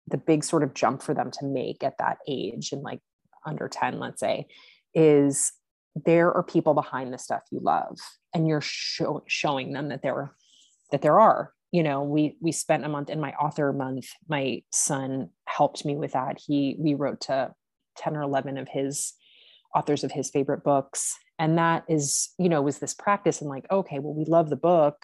the 0.08 0.17
big 0.17 0.43
sort 0.43 0.63
of 0.63 0.73
jump 0.73 1.03
for 1.03 1.13
them 1.13 1.29
to 1.32 1.45
make 1.45 1.84
at 1.84 1.97
that 1.99 2.17
age 2.27 2.71
and 2.71 2.82
like 2.82 2.99
under 3.45 3.67
10 3.67 3.99
let's 3.99 4.21
say 4.21 4.47
is 4.93 5.51
there 6.05 6.32
are 6.34 6.43
people 6.43 6.73
behind 6.73 7.13
the 7.13 7.17
stuff 7.17 7.41
you 7.51 7.60
love 7.62 7.97
and 8.34 8.47
you're 8.47 8.62
show, 8.62 9.23
showing 9.27 9.73
them 9.73 9.89
that 9.89 10.01
there 10.01 10.34
that 10.91 11.02
there 11.02 11.19
are 11.19 11.54
you 11.71 11.84
know 11.84 12.04
we 12.04 12.36
we 12.41 12.52
spent 12.52 12.86
a 12.86 12.89
month 12.89 13.10
in 13.10 13.19
my 13.19 13.34
author 13.34 13.71
month. 13.71 14.08
My 14.28 14.63
son 14.71 15.30
helped 15.45 15.86
me 15.86 15.95
with 15.95 16.13
that. 16.13 16.39
He 16.45 16.75
we 16.80 16.93
wrote 16.95 17.21
to 17.21 17.54
10 17.97 18.15
or 18.15 18.21
11 18.21 18.58
of 18.58 18.67
his 18.69 19.13
authors 19.75 20.04
of 20.04 20.12
his 20.12 20.30
favorite 20.30 20.63
books. 20.63 21.15
And 21.38 21.58
that 21.58 21.84
is 21.88 22.30
you 22.39 22.49
know 22.49 22.62
was 22.62 22.80
this 22.80 22.93
practice. 22.93 23.41
And 23.41 23.49
like 23.49 23.65
okay 23.71 23.99
well 23.99 24.13
we 24.13 24.25
love 24.25 24.49
the 24.49 24.56
book. 24.56 24.97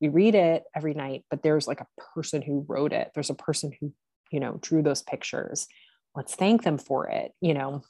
We 0.00 0.08
read 0.08 0.34
it 0.34 0.64
every 0.74 0.94
night 0.94 1.24
but 1.30 1.42
there's 1.42 1.66
like 1.66 1.80
a 1.80 1.88
person 2.14 2.42
who 2.42 2.64
wrote 2.68 2.92
it. 2.92 3.10
There's 3.14 3.30
a 3.30 3.34
person 3.34 3.72
who 3.80 3.92
you 4.30 4.40
know 4.40 4.58
drew 4.60 4.82
those 4.82 5.02
pictures. 5.02 5.66
Let's 6.14 6.34
thank 6.34 6.62
them 6.62 6.78
for 6.78 7.08
it 7.08 7.32
you 7.40 7.54
know. 7.54 7.82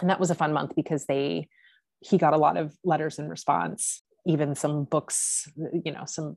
And 0.00 0.10
that 0.10 0.20
was 0.20 0.30
a 0.30 0.36
fun 0.36 0.52
month 0.52 0.76
because 0.76 1.06
they 1.06 1.48
he 2.00 2.18
got 2.18 2.34
a 2.34 2.38
lot 2.38 2.56
of 2.56 2.72
letters 2.84 3.18
in 3.18 3.28
response 3.28 4.02
even 4.26 4.54
some 4.54 4.84
books 4.84 5.50
you 5.84 5.90
know 5.90 6.04
some 6.04 6.36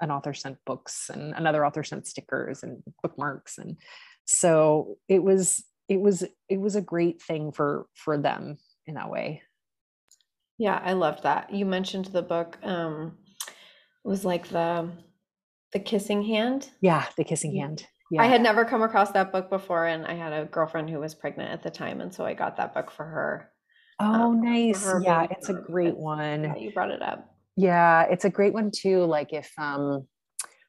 an 0.00 0.10
author 0.10 0.34
sent 0.34 0.56
books 0.64 1.10
and 1.12 1.34
another 1.34 1.64
author 1.64 1.82
sent 1.82 2.06
stickers 2.06 2.62
and 2.62 2.82
bookmarks 3.02 3.58
and 3.58 3.76
so 4.24 4.96
it 5.08 5.22
was 5.22 5.64
it 5.88 6.00
was 6.00 6.24
it 6.48 6.60
was 6.60 6.76
a 6.76 6.82
great 6.82 7.20
thing 7.22 7.52
for 7.52 7.86
for 7.94 8.18
them 8.18 8.58
in 8.86 8.94
that 8.94 9.10
way 9.10 9.42
yeah 10.58 10.80
i 10.84 10.92
loved 10.92 11.22
that 11.22 11.52
you 11.52 11.64
mentioned 11.64 12.06
the 12.06 12.22
book 12.22 12.58
um 12.62 13.16
was 14.04 14.24
like 14.24 14.48
the 14.48 14.88
the 15.72 15.80
kissing 15.80 16.22
hand 16.22 16.70
yeah 16.80 17.06
the 17.16 17.24
kissing 17.24 17.54
hand 17.54 17.86
yeah. 18.10 18.22
I 18.22 18.26
had 18.26 18.40
never 18.40 18.64
come 18.64 18.82
across 18.82 19.10
that 19.12 19.32
book 19.32 19.50
before, 19.50 19.86
and 19.86 20.06
I 20.06 20.14
had 20.14 20.32
a 20.32 20.46
girlfriend 20.46 20.88
who 20.88 20.98
was 21.00 21.14
pregnant 21.14 21.52
at 21.52 21.62
the 21.62 21.70
time, 21.70 22.00
and 22.00 22.12
so 22.12 22.24
I 22.24 22.32
got 22.32 22.56
that 22.56 22.72
book 22.72 22.90
for 22.90 23.04
her. 23.04 23.50
Oh, 24.00 24.30
um, 24.30 24.42
nice! 24.42 24.82
Her 24.84 25.02
yeah, 25.04 25.26
it's 25.30 25.50
a 25.50 25.54
great 25.54 25.96
one. 25.96 26.44
Yeah, 26.44 26.56
you 26.56 26.72
brought 26.72 26.90
it 26.90 27.02
up. 27.02 27.34
Yeah, 27.58 28.04
it's 28.04 28.24
a 28.24 28.30
great 28.30 28.52
one 28.52 28.70
too. 28.70 29.04
Like 29.04 29.32
if 29.32 29.52
um 29.58 30.06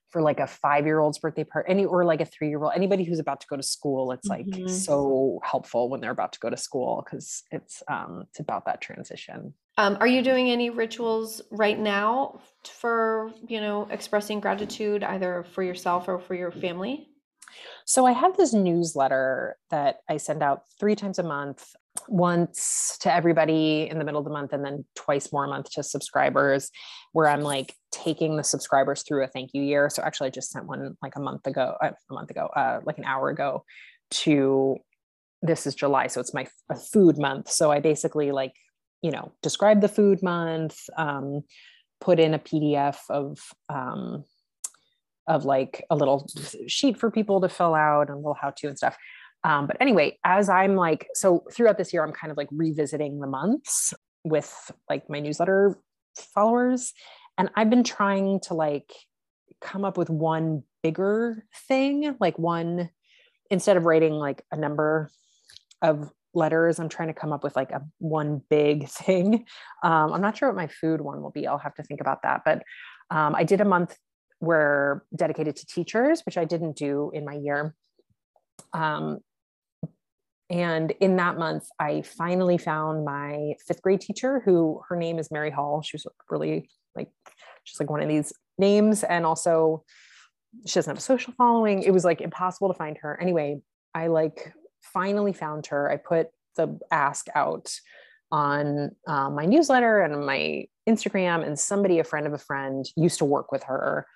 for 0.09 0.23
like 0.23 0.39
a 0.39 0.47
five 0.47 0.87
year 0.87 0.99
old's 0.99 1.19
birthday 1.19 1.43
party, 1.43 1.69
any 1.69 1.85
or 1.85 2.03
like 2.03 2.19
a 2.19 2.25
three 2.25 2.49
year 2.49 2.63
old, 2.63 2.73
anybody 2.75 3.03
who's 3.03 3.19
about 3.19 3.41
to 3.41 3.47
go 3.47 3.55
to 3.55 3.61
school, 3.61 4.11
it's 4.11 4.27
like 4.27 4.47
mm-hmm. 4.47 4.67
so 4.67 5.39
helpful 5.43 5.87
when 5.87 6.01
they're 6.01 6.09
about 6.09 6.33
to 6.33 6.39
go 6.39 6.49
to 6.49 6.57
school 6.57 7.03
because 7.05 7.43
it's 7.51 7.83
um 7.87 8.23
it's 8.29 8.39
about 8.39 8.65
that 8.65 8.81
transition. 8.81 9.53
Um, 9.77 9.97
are 9.99 10.07
you 10.07 10.23
doing 10.23 10.49
any 10.49 10.71
rituals 10.71 11.43
right 11.51 11.77
now 11.77 12.41
for 12.63 13.31
you 13.47 13.61
know 13.61 13.87
expressing 13.91 14.39
gratitude 14.39 15.03
either 15.03 15.45
for 15.51 15.61
yourself 15.61 16.07
or 16.07 16.17
for 16.17 16.33
your 16.33 16.51
family? 16.51 17.07
So 17.85 18.07
I 18.07 18.13
have 18.13 18.35
this 18.35 18.53
newsletter 18.53 19.57
that 19.69 19.97
I 20.09 20.17
send 20.17 20.41
out 20.41 20.63
three 20.79 20.95
times 20.95 21.19
a 21.19 21.23
month, 21.23 21.75
once 22.07 22.97
to 23.01 23.13
everybody 23.13 23.87
in 23.89 23.99
the 23.99 24.05
middle 24.05 24.19
of 24.19 24.25
the 24.25 24.31
month, 24.31 24.53
and 24.53 24.63
then 24.63 24.85
twice 24.95 25.31
more 25.31 25.45
a 25.45 25.47
month 25.47 25.69
to 25.71 25.83
subscribers, 25.83 26.69
where 27.13 27.27
I'm 27.27 27.41
like 27.41 27.73
taking 27.91 28.37
the 28.37 28.43
subscribers 28.43 29.03
through 29.03 29.23
a 29.23 29.27
thank 29.27 29.51
you 29.53 29.61
year. 29.61 29.89
So 29.89 30.03
actually, 30.03 30.27
I 30.27 30.31
just 30.31 30.51
sent 30.51 30.65
one 30.65 30.97
like 31.01 31.15
a 31.15 31.21
month 31.21 31.45
ago, 31.47 31.75
uh, 31.81 31.91
a 32.09 32.13
month 32.13 32.29
ago, 32.29 32.47
uh, 32.55 32.81
like 32.85 32.97
an 32.97 33.05
hour 33.05 33.29
ago 33.29 33.63
to 34.11 34.77
this 35.41 35.65
is 35.65 35.75
July. 35.75 36.07
So 36.07 36.19
it's 36.19 36.33
my 36.33 36.47
food 36.91 37.17
month. 37.17 37.49
So 37.49 37.71
I 37.71 37.79
basically 37.79 38.31
like, 38.31 38.53
you 39.01 39.11
know, 39.11 39.31
describe 39.41 39.81
the 39.81 39.87
food 39.87 40.21
month, 40.21 40.77
um, 40.97 41.43
put 42.01 42.19
in 42.19 42.33
a 42.33 42.39
PDF 42.39 42.97
of, 43.09 43.39
um, 43.69 44.25
of 45.27 45.45
like 45.45 45.85
a 45.89 45.95
little 45.95 46.27
sheet 46.67 46.97
for 46.97 47.11
people 47.11 47.39
to 47.41 47.49
fill 47.49 47.75
out 47.75 48.09
and 48.09 48.15
a 48.15 48.17
little 48.17 48.37
how 48.39 48.49
to 48.49 48.67
and 48.67 48.77
stuff. 48.77 48.97
Um, 49.43 49.67
but 49.67 49.77
anyway, 49.79 50.17
as 50.23 50.49
I'm 50.49 50.75
like, 50.75 51.07
so 51.13 51.45
throughout 51.51 51.77
this 51.77 51.93
year, 51.93 52.03
I'm 52.03 52.11
kind 52.11 52.31
of 52.31 52.37
like 52.37 52.49
revisiting 52.51 53.19
the 53.19 53.27
months 53.27 53.93
with 54.23 54.53
like 54.89 55.09
my 55.09 55.19
newsletter 55.19 55.77
followers. 56.33 56.93
And 57.37 57.49
I've 57.55 57.69
been 57.69 57.83
trying 57.83 58.41
to 58.41 58.53
like 58.53 58.91
come 59.61 59.85
up 59.85 59.97
with 59.97 60.09
one 60.09 60.63
bigger 60.83 61.45
thing, 61.67 62.15
like 62.19 62.37
one, 62.37 62.89
instead 63.49 63.77
of 63.77 63.85
writing 63.85 64.13
like 64.13 64.43
a 64.51 64.57
number 64.57 65.09
of 65.81 66.11
letters, 66.33 66.79
I'm 66.79 66.89
trying 66.89 67.07
to 67.07 67.13
come 67.13 67.33
up 67.33 67.43
with 67.43 67.55
like 67.55 67.71
a 67.71 67.81
one 67.99 68.41
big 68.49 68.87
thing. 68.89 69.45
Um, 69.83 70.13
I'm 70.13 70.21
not 70.21 70.37
sure 70.37 70.49
what 70.49 70.55
my 70.55 70.67
food 70.67 71.01
one 71.01 71.21
will 71.21 71.31
be. 71.31 71.47
I'll 71.47 71.57
have 71.57 71.75
to 71.75 71.83
think 71.83 72.01
about 72.01 72.23
that. 72.23 72.41
But 72.45 72.63
um, 73.09 73.35
I 73.35 73.43
did 73.43 73.61
a 73.61 73.65
month 73.65 73.97
where 74.39 75.03
dedicated 75.15 75.55
to 75.57 75.65
teachers, 75.65 76.21
which 76.25 76.37
I 76.37 76.45
didn't 76.45 76.77
do 76.77 77.11
in 77.13 77.25
my 77.25 77.33
year. 77.33 77.75
Um, 78.73 79.19
and 80.49 80.91
in 80.99 81.17
that 81.17 81.37
month, 81.37 81.67
I 81.79 82.01
finally 82.01 82.57
found 82.57 83.05
my 83.05 83.53
fifth 83.67 83.81
grade 83.81 84.01
teacher, 84.01 84.41
who 84.43 84.81
her 84.89 84.95
name 84.95 85.19
is 85.19 85.29
Mary 85.29 85.51
Hall. 85.51 85.81
She 85.81 85.95
was 85.95 86.07
really 86.29 86.69
like, 86.95 87.09
she's 87.63 87.79
like 87.79 87.89
one 87.89 88.01
of 88.01 88.09
these 88.09 88.33
names. 88.57 89.03
And 89.03 89.25
also, 89.25 89.83
she 90.65 90.73
doesn't 90.73 90.89
have 90.89 90.97
a 90.97 91.01
social 91.01 91.33
following. 91.33 91.83
It 91.83 91.91
was 91.91 92.03
like 92.03 92.21
impossible 92.21 92.67
to 92.69 92.73
find 92.73 92.97
her. 92.97 93.19
Anyway, 93.21 93.61
I 93.93 94.07
like 94.07 94.53
finally 94.81 95.33
found 95.33 95.67
her. 95.67 95.89
I 95.89 95.97
put 95.97 96.29
the 96.55 96.79
ask 96.91 97.27
out 97.35 97.71
on 98.31 98.91
uh, 99.07 99.29
my 99.29 99.45
newsletter 99.45 100.01
and 100.01 100.25
my 100.25 100.65
Instagram, 100.87 101.45
and 101.45 101.59
somebody, 101.59 101.99
a 101.99 102.03
friend 102.03 102.25
of 102.25 102.33
a 102.33 102.37
friend, 102.39 102.85
used 102.95 103.19
to 103.19 103.25
work 103.25 103.51
with 103.51 103.63
her 103.63 104.07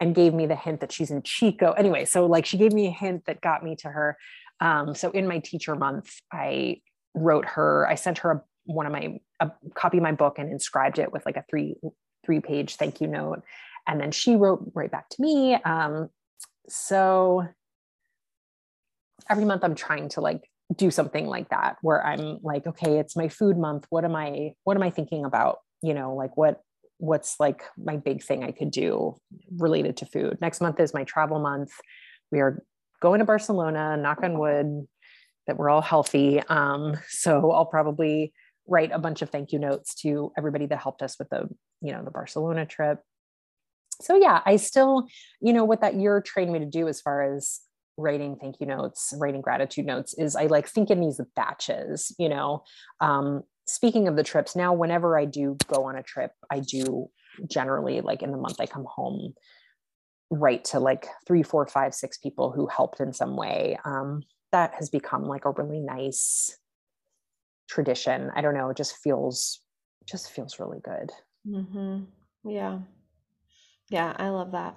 and 0.00 0.14
gave 0.14 0.32
me 0.32 0.46
the 0.46 0.56
hint 0.56 0.80
that 0.80 0.92
she's 0.92 1.10
in 1.10 1.22
Chico. 1.22 1.72
Anyway, 1.72 2.04
so 2.04 2.26
like 2.26 2.46
she 2.46 2.56
gave 2.56 2.72
me 2.72 2.86
a 2.86 2.90
hint 2.90 3.26
that 3.26 3.40
got 3.40 3.62
me 3.62 3.76
to 3.76 3.88
her. 3.88 4.16
Um, 4.60 4.94
so 4.94 5.10
in 5.10 5.26
my 5.26 5.38
teacher 5.38 5.74
month, 5.74 6.12
I 6.32 6.80
wrote 7.14 7.46
her, 7.46 7.86
I 7.88 7.94
sent 7.94 8.18
her 8.18 8.30
a, 8.30 8.42
one 8.64 8.86
of 8.86 8.92
my, 8.92 9.18
a 9.40 9.50
copy 9.74 9.96
of 9.96 10.02
my 10.02 10.12
book 10.12 10.38
and 10.38 10.50
inscribed 10.50 10.98
it 10.98 11.12
with 11.12 11.24
like 11.26 11.36
a 11.36 11.44
three, 11.48 11.76
three 12.24 12.40
page 12.40 12.76
thank 12.76 13.00
you 13.00 13.06
note. 13.06 13.42
and 13.86 14.00
then 14.00 14.10
she 14.10 14.36
wrote 14.36 14.70
right 14.74 14.90
back 14.90 15.08
to 15.10 15.22
me. 15.22 15.54
Um, 15.54 16.08
so 16.68 17.46
every 19.28 19.44
month 19.44 19.64
I'm 19.64 19.74
trying 19.74 20.08
to 20.10 20.20
like 20.20 20.48
do 20.76 20.90
something 20.90 21.26
like 21.26 21.48
that 21.48 21.76
where 21.82 22.04
I'm 22.04 22.38
like, 22.42 22.66
okay, 22.66 22.98
it's 22.98 23.16
my 23.16 23.28
food 23.28 23.58
month. 23.58 23.86
What 23.90 24.04
am 24.04 24.14
I, 24.14 24.52
what 24.64 24.76
am 24.76 24.82
I 24.82 24.90
thinking 24.90 25.24
about? 25.24 25.58
You 25.82 25.94
know, 25.94 26.14
like 26.14 26.36
what, 26.36 26.60
what's 26.98 27.40
like 27.40 27.62
my 27.82 27.96
big 27.96 28.22
thing 28.22 28.44
I 28.44 28.52
could 28.52 28.70
do 28.70 29.16
related 29.56 29.96
to 29.98 30.06
food. 30.06 30.38
Next 30.40 30.60
month 30.60 30.78
is 30.78 30.94
my 30.94 31.04
travel 31.04 31.40
month. 31.40 31.72
We 32.30 32.40
are 32.40 32.62
going 33.00 33.18
to 33.20 33.24
Barcelona, 33.24 33.96
knock 33.96 34.22
on 34.22 34.38
wood 34.38 34.86
that 35.46 35.56
we're 35.56 35.70
all 35.70 35.82
healthy. 35.82 36.40
Um, 36.40 36.96
so 37.08 37.50
I'll 37.50 37.66
probably 37.66 38.32
write 38.66 38.92
a 38.92 38.98
bunch 38.98 39.22
of 39.22 39.30
thank 39.30 39.52
you 39.52 39.58
notes 39.58 39.94
to 39.96 40.32
everybody 40.38 40.66
that 40.66 40.78
helped 40.78 41.02
us 41.02 41.18
with 41.18 41.28
the, 41.30 41.48
you 41.80 41.92
know, 41.92 42.04
the 42.04 42.10
Barcelona 42.10 42.66
trip. 42.66 43.00
So 44.00 44.16
yeah, 44.16 44.40
I 44.46 44.56
still, 44.56 45.06
you 45.40 45.52
know, 45.52 45.64
what 45.64 45.80
that 45.80 45.94
year 45.94 46.20
trained 46.20 46.52
me 46.52 46.60
to 46.60 46.66
do 46.66 46.88
as 46.88 47.00
far 47.00 47.34
as 47.34 47.60
writing 47.96 48.36
thank 48.40 48.60
you 48.60 48.66
notes, 48.66 49.12
writing 49.18 49.40
gratitude 49.40 49.86
notes 49.86 50.14
is 50.14 50.36
I 50.36 50.46
like 50.46 50.68
think 50.68 50.90
in 50.90 51.00
these 51.00 51.20
batches, 51.36 52.14
you 52.18 52.28
know. 52.28 52.62
Um, 53.00 53.42
speaking 53.66 54.08
of 54.08 54.16
the 54.16 54.22
trips, 54.22 54.56
now 54.56 54.72
whenever 54.72 55.18
I 55.18 55.26
do 55.26 55.56
go 55.66 55.84
on 55.84 55.96
a 55.96 56.02
trip, 56.02 56.32
I 56.50 56.60
do 56.60 57.10
generally 57.48 58.00
like 58.00 58.22
in 58.22 58.32
the 58.32 58.38
month 58.38 58.56
I 58.58 58.66
come 58.66 58.86
home, 58.88 59.34
write 60.30 60.64
to 60.64 60.78
like 60.80 61.06
three, 61.26 61.42
four, 61.42 61.66
five, 61.66 61.94
six 61.94 62.18
people 62.18 62.52
who 62.52 62.66
helped 62.66 63.00
in 63.00 63.12
some 63.12 63.36
way. 63.36 63.78
Um, 63.84 64.22
that 64.52 64.74
has 64.74 64.88
become 64.88 65.24
like 65.24 65.44
a 65.44 65.50
really 65.50 65.80
nice 65.80 66.56
tradition. 67.68 68.30
I 68.34 68.40
don't 68.40 68.54
know, 68.54 68.70
it 68.70 68.76
just 68.76 68.96
feels 68.96 69.60
just 70.08 70.30
feels 70.32 70.58
really 70.58 70.80
good. 70.82 71.10
Mm-hmm. 71.46 72.50
Yeah. 72.50 72.78
Yeah, 73.90 74.14
I 74.18 74.28
love 74.28 74.52
that. 74.52 74.76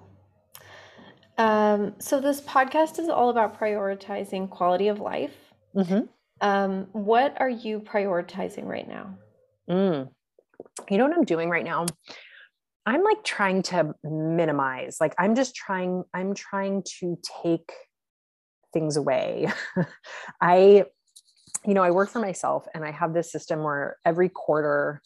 Um, 1.37 1.95
so 1.99 2.19
this 2.19 2.41
podcast 2.41 2.99
is 2.99 3.09
all 3.09 3.29
about 3.29 3.59
prioritizing 3.59 4.49
quality 4.49 4.87
of 4.87 4.99
life. 4.99 5.33
Mm-hmm. 5.75 6.01
Um, 6.41 6.87
what 6.91 7.39
are 7.39 7.49
you 7.49 7.79
prioritizing 7.79 8.65
right 8.65 8.87
now? 8.87 9.17
Mm. 9.69 10.09
You 10.89 10.97
know 10.97 11.05
what 11.07 11.17
I'm 11.17 11.23
doing 11.23 11.49
right 11.49 11.63
now? 11.63 11.85
I'm 12.85 13.03
like 13.03 13.23
trying 13.23 13.61
to 13.63 13.93
minimize. 14.03 14.97
Like 14.99 15.15
I'm 15.17 15.35
just 15.35 15.55
trying. 15.55 16.03
I'm 16.13 16.33
trying 16.33 16.83
to 16.99 17.17
take 17.43 17.71
things 18.73 18.97
away. 18.97 19.47
I, 20.41 20.85
you 21.65 21.73
know, 21.73 21.83
I 21.83 21.91
work 21.91 22.09
for 22.09 22.19
myself, 22.19 22.65
and 22.73 22.83
I 22.83 22.91
have 22.91 23.13
this 23.13 23.31
system 23.31 23.63
where 23.63 23.97
every 24.05 24.29
quarter. 24.29 25.01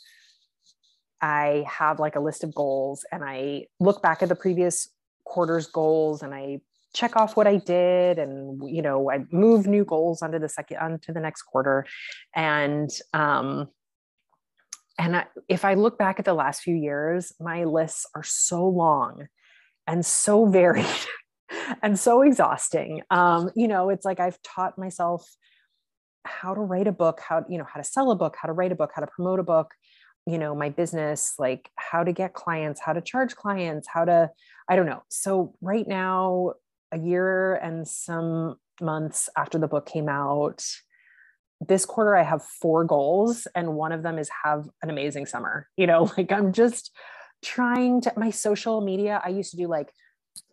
I 1.20 1.66
have 1.68 2.00
like 2.00 2.16
a 2.16 2.20
list 2.20 2.44
of 2.44 2.54
goals 2.54 3.04
and 3.12 3.24
I 3.24 3.66
look 3.80 4.04
back 4.04 4.22
at 4.22 4.30
the 4.30 4.36
previous 4.36 4.88
quarter's 5.26 5.66
goals 5.66 6.22
and 6.22 6.32
I 6.32 6.62
check 6.94 7.16
off 7.16 7.36
what 7.36 7.48
I 7.48 7.58
did 7.58 8.18
and 8.18 8.62
you 8.70 8.82
know 8.82 9.12
I 9.12 9.26
move 9.32 9.68
new 9.68 9.84
goals 9.84 10.22
onto 10.22 10.40
the 10.40 10.50
second 10.50 10.78
onto 10.78 11.13
the 11.13 11.20
next 11.20 11.44
quarter 11.44 11.86
and 12.36 12.90
um 13.13 13.70
and 14.97 15.15
I, 15.15 15.25
if 15.47 15.63
I 15.65 15.75
look 15.75 15.97
back 15.97 16.19
at 16.19 16.25
the 16.25 16.33
last 16.33 16.62
few 16.62 16.75
years 16.75 17.33
my 17.39 17.63
lists 17.63 18.05
are 18.15 18.23
so 18.23 18.67
long 18.67 19.27
and 19.86 20.05
so 20.05 20.45
varied 20.60 20.86
and 21.81 21.99
so 21.99 22.21
exhausting. 22.21 23.01
Um 23.10 23.51
you 23.55 23.67
know 23.67 23.89
it's 23.89 24.05
like 24.05 24.19
I've 24.19 24.41
taught 24.41 24.77
myself 24.77 25.29
how 26.25 26.53
to 26.53 26.60
write 26.60 26.88
a 26.88 26.91
book 26.91 27.21
how 27.21 27.45
you 27.47 27.57
know 27.57 27.63
how 27.63 27.79
to 27.79 27.86
sell 27.86 28.12
a 28.12 28.15
book 28.15 28.36
how 28.39 28.47
to 28.47 28.53
write 28.53 28.73
a 28.73 28.75
book 28.75 28.91
how 28.93 29.01
to 29.01 29.07
promote 29.07 29.39
a 29.39 29.43
book 29.43 29.73
you 30.25 30.38
know 30.38 30.53
my 30.53 30.67
business 30.69 31.36
like 31.39 31.69
how 31.77 32.03
to 32.03 32.12
get 32.12 32.33
clients 32.33 32.81
how 32.81 32.91
to 32.91 32.99
charge 32.99 33.33
clients 33.33 33.88
how 33.88 34.03
to 34.03 34.29
i 34.67 34.75
don't 34.75 34.86
know. 34.86 35.03
So 35.10 35.55
right 35.62 35.88
now 35.88 36.53
a 36.91 36.99
year 36.99 37.55
and 37.55 37.88
some 37.88 38.57
months 38.81 39.29
after 39.38 39.57
the 39.57 39.67
book 39.67 39.86
came 39.86 40.10
out 40.10 40.63
this 41.65 41.86
quarter 41.86 42.15
i 42.15 42.24
have 42.24 42.43
four 42.43 42.84
goals 42.84 43.48
and 43.56 43.76
one 43.76 43.91
of 43.91 44.04
them 44.04 44.17
is 44.17 44.30
have 44.43 44.67
an 44.84 44.89
amazing 44.89 45.26
summer 45.26 45.67
you 45.78 45.88
know 45.88 46.12
like 46.17 46.32
i'm 46.32 46.54
just 46.54 46.96
trying 47.43 48.02
to 48.02 48.12
my 48.17 48.30
social 48.30 48.82
media 48.82 49.22
i 49.24 49.30
used 49.30 49.52
to 49.52 49.58
do 49.58 49.67
like 49.67 49.91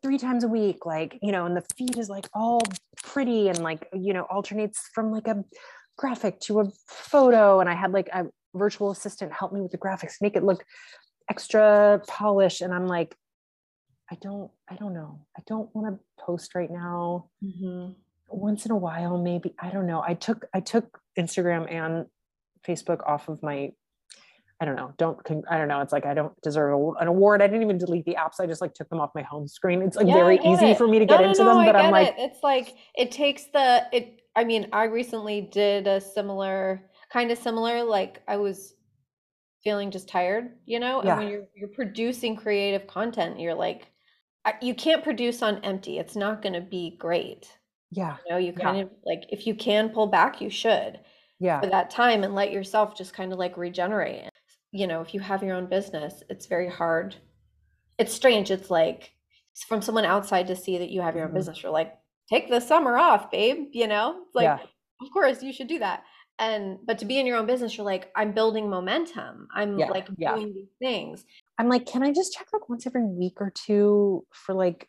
three 0.02 0.18
times 0.18 0.44
a 0.44 0.48
week 0.48 0.86
like 0.86 1.18
you 1.22 1.32
know 1.32 1.44
and 1.44 1.56
the 1.56 1.64
feed 1.76 1.98
is 1.98 2.08
like 2.08 2.26
all 2.32 2.60
pretty 3.02 3.48
and 3.48 3.58
like 3.58 3.88
you 3.92 4.12
know 4.12 4.22
alternates 4.22 4.88
from 4.94 5.10
like 5.10 5.26
a 5.26 5.44
graphic 5.96 6.40
to 6.40 6.60
a 6.60 6.64
photo 6.88 7.60
and 7.60 7.68
i 7.68 7.74
had 7.74 7.92
like 7.92 8.08
a 8.12 8.24
virtual 8.54 8.90
assistant 8.90 9.32
help 9.32 9.52
me 9.52 9.60
with 9.60 9.72
the 9.72 9.78
graphics, 9.78 10.20
make 10.20 10.36
it 10.36 10.44
look 10.44 10.64
extra 11.28 12.00
polished. 12.06 12.60
And 12.60 12.72
I'm 12.72 12.86
like, 12.86 13.16
I 14.10 14.16
don't, 14.20 14.50
I 14.68 14.76
don't 14.76 14.94
know. 14.94 15.26
I 15.36 15.42
don't 15.46 15.74
want 15.74 15.94
to 15.94 16.24
post 16.24 16.54
right 16.54 16.70
now. 16.70 17.30
Mm-hmm. 17.42 17.92
Once 18.28 18.64
in 18.64 18.72
a 18.72 18.76
while, 18.76 19.18
maybe. 19.18 19.54
I 19.60 19.70
don't 19.70 19.86
know. 19.86 20.02
I 20.06 20.14
took 20.14 20.46
I 20.54 20.60
took 20.60 21.00
Instagram 21.18 21.72
and 21.72 22.06
Facebook 22.66 23.06
off 23.06 23.28
of 23.28 23.42
my 23.42 23.72
I 24.60 24.64
don't 24.64 24.76
know. 24.76 24.92
Don't 24.98 25.18
I 25.50 25.58
don't 25.58 25.68
know. 25.68 25.80
It's 25.80 25.92
like 25.92 26.06
I 26.06 26.14
don't 26.14 26.32
deserve 26.42 26.72
an 27.00 27.08
award. 27.08 27.42
I 27.42 27.46
didn't 27.46 27.62
even 27.62 27.78
delete 27.78 28.04
the 28.04 28.16
apps. 28.18 28.40
I 28.40 28.46
just 28.46 28.60
like 28.60 28.74
took 28.74 28.88
them 28.88 29.00
off 29.00 29.10
my 29.14 29.22
home 29.22 29.48
screen. 29.48 29.82
It's 29.82 29.96
like 29.96 30.06
yeah, 30.06 30.14
very 30.14 30.38
easy 30.38 30.66
it. 30.66 30.78
for 30.78 30.86
me 30.86 30.98
to 30.98 31.06
get 31.06 31.20
no, 31.20 31.28
into 31.28 31.44
no, 31.44 31.56
them, 31.56 31.66
but 31.66 31.76
I'm 31.76 31.90
like, 31.90 32.08
it. 32.08 32.14
it's 32.18 32.42
like 32.42 32.74
it 32.94 33.10
takes 33.10 33.44
the 33.52 33.86
it. 33.92 34.20
I 34.36 34.44
mean, 34.44 34.68
I 34.72 34.84
recently 34.84 35.42
did 35.42 35.86
a 35.86 36.00
similar 36.00 36.88
kind 37.12 37.30
of 37.30 37.38
similar. 37.38 37.82
Like 37.82 38.22
I 38.28 38.36
was 38.36 38.74
feeling 39.64 39.90
just 39.90 40.08
tired, 40.08 40.50
you 40.66 40.78
know? 40.78 41.00
And 41.00 41.18
when 41.18 41.28
you're 41.28 41.46
you're 41.56 41.68
producing 41.68 42.36
creative 42.36 42.86
content, 42.86 43.40
you're 43.40 43.54
like 43.54 43.88
you 44.60 44.74
can't 44.74 45.02
produce 45.02 45.42
on 45.42 45.58
empty. 45.64 45.98
It's 45.98 46.16
not 46.16 46.42
going 46.42 46.52
to 46.52 46.60
be 46.60 46.96
great. 46.98 47.50
Yeah. 47.94 48.16
You 48.26 48.32
know, 48.32 48.38
you 48.38 48.52
kind 48.52 48.76
yeah. 48.78 48.82
of 48.84 48.90
like 49.04 49.24
if 49.30 49.46
you 49.46 49.54
can 49.54 49.88
pull 49.90 50.06
back, 50.06 50.40
you 50.40 50.50
should. 50.50 51.00
Yeah. 51.40 51.60
For 51.60 51.66
that 51.66 51.90
time 51.90 52.24
and 52.24 52.34
let 52.34 52.52
yourself 52.52 52.96
just 52.96 53.12
kind 53.12 53.32
of 53.32 53.38
like 53.38 53.56
regenerate. 53.56 54.28
You 54.72 54.86
know, 54.86 55.00
if 55.00 55.14
you 55.14 55.20
have 55.20 55.42
your 55.42 55.56
own 55.56 55.66
business, 55.66 56.22
it's 56.28 56.46
very 56.46 56.68
hard. 56.68 57.16
It's 57.98 58.12
strange. 58.12 58.50
It's 58.50 58.70
like 58.70 59.12
from 59.68 59.82
someone 59.82 60.04
outside 60.04 60.48
to 60.48 60.56
see 60.56 60.78
that 60.78 60.90
you 60.90 61.00
have 61.00 61.14
your 61.14 61.24
own 61.24 61.30
mm-hmm. 61.30 61.38
business, 61.38 61.62
you're 61.62 61.72
like, 61.72 61.94
take 62.28 62.48
the 62.48 62.60
summer 62.60 62.96
off, 62.96 63.30
babe. 63.30 63.68
You 63.72 63.86
know, 63.86 64.24
like, 64.34 64.44
yeah. 64.44 64.58
of 65.00 65.12
course 65.12 65.42
you 65.42 65.52
should 65.52 65.68
do 65.68 65.78
that 65.80 66.04
and 66.38 66.78
but 66.84 66.98
to 66.98 67.04
be 67.04 67.18
in 67.18 67.26
your 67.26 67.36
own 67.36 67.46
business 67.46 67.76
you're 67.76 67.86
like 67.86 68.10
i'm 68.16 68.32
building 68.32 68.68
momentum 68.68 69.46
i'm 69.54 69.78
yeah, 69.78 69.88
like 69.88 70.08
doing 70.16 70.52
these 70.52 70.68
things 70.80 71.24
i'm 71.58 71.68
like 71.68 71.86
can 71.86 72.02
i 72.02 72.12
just 72.12 72.32
check 72.32 72.46
like 72.52 72.68
once 72.68 72.86
every 72.86 73.04
week 73.04 73.34
or 73.40 73.52
two 73.54 74.26
for 74.32 74.54
like 74.54 74.88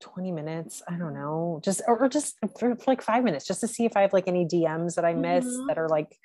20 0.00 0.32
minutes 0.32 0.82
i 0.88 0.94
don't 0.94 1.14
know 1.14 1.60
just 1.64 1.82
or, 1.86 2.08
just 2.08 2.36
for, 2.58 2.74
for, 2.76 2.84
like 2.86 3.02
five 3.02 3.24
minutes 3.24 3.46
just 3.46 3.60
to 3.60 3.68
see 3.68 3.84
if 3.84 3.96
i 3.96 4.02
have 4.02 4.12
like 4.12 4.28
any 4.28 4.44
dms 4.44 4.94
that 4.94 5.04
i 5.04 5.14
miss 5.14 5.44
mm-hmm. 5.44 5.66
that 5.66 5.78
are 5.78 5.88
like 5.88 6.16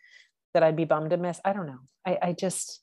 that 0.53 0.63
i'd 0.63 0.75
be 0.75 0.85
bummed 0.85 1.09
to 1.09 1.17
miss 1.17 1.39
i 1.43 1.53
don't 1.53 1.67
know 1.67 1.79
i 2.05 2.17
i 2.21 2.33
just 2.33 2.81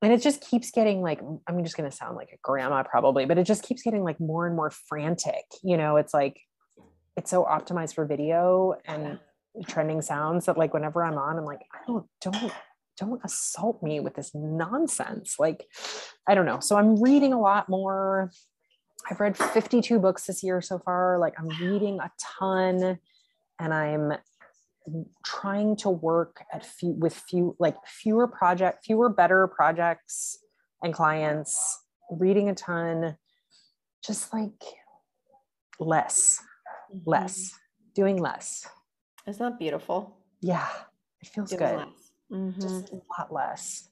and 0.00 0.12
it 0.12 0.22
just 0.22 0.40
keeps 0.40 0.70
getting 0.70 1.02
like 1.02 1.20
i'm 1.48 1.62
just 1.62 1.76
going 1.76 1.88
to 1.88 1.96
sound 1.96 2.16
like 2.16 2.30
a 2.32 2.38
grandma 2.42 2.82
probably 2.82 3.24
but 3.24 3.38
it 3.38 3.44
just 3.44 3.62
keeps 3.62 3.82
getting 3.82 4.04
like 4.04 4.20
more 4.20 4.46
and 4.46 4.54
more 4.54 4.70
frantic 4.70 5.44
you 5.62 5.76
know 5.76 5.96
it's 5.96 6.14
like 6.14 6.40
it's 7.16 7.30
so 7.30 7.44
optimized 7.44 7.94
for 7.94 8.04
video 8.04 8.74
and 8.84 9.18
trending 9.66 10.00
sounds 10.02 10.46
that 10.46 10.56
like 10.56 10.72
whenever 10.72 11.04
I'm 11.04 11.18
on, 11.18 11.38
I'm 11.38 11.44
like, 11.44 11.62
I 11.72 11.78
don't 11.86 12.06
don't 12.20 12.52
don't 12.98 13.20
assault 13.24 13.82
me 13.82 14.00
with 14.00 14.14
this 14.14 14.32
nonsense. 14.34 15.36
Like, 15.38 15.66
I 16.26 16.34
don't 16.34 16.46
know. 16.46 16.60
So 16.60 16.76
I'm 16.76 17.00
reading 17.00 17.32
a 17.32 17.40
lot 17.40 17.68
more. 17.68 18.30
I've 19.10 19.20
read 19.20 19.36
52 19.36 19.98
books 19.98 20.26
this 20.26 20.42
year 20.42 20.60
so 20.60 20.78
far. 20.78 21.18
Like 21.18 21.34
I'm 21.38 21.48
reading 21.60 21.98
a 22.00 22.10
ton 22.38 22.98
and 23.58 23.74
I'm 23.74 24.12
trying 25.24 25.76
to 25.76 25.90
work 25.90 26.44
at 26.52 26.64
few 26.64 26.90
with 26.92 27.14
few 27.14 27.56
like 27.58 27.76
fewer 27.86 28.26
project, 28.26 28.84
fewer 28.84 29.08
better 29.08 29.46
projects 29.46 30.38
and 30.82 30.92
clients, 30.92 31.80
reading 32.10 32.48
a 32.48 32.54
ton, 32.54 33.16
just 34.04 34.32
like 34.32 34.62
less, 35.78 36.40
less, 37.06 37.38
mm-hmm. 37.38 37.92
doing 37.94 38.16
less. 38.16 38.66
Isn't 39.26 39.50
that 39.50 39.58
beautiful? 39.58 40.18
Yeah, 40.40 40.66
it 41.20 41.28
feels 41.28 41.52
good. 41.52 41.86
Mm-hmm. 42.30 42.60
Just 42.60 42.92
a 42.92 43.00
lot 43.18 43.32
less. 43.32 43.88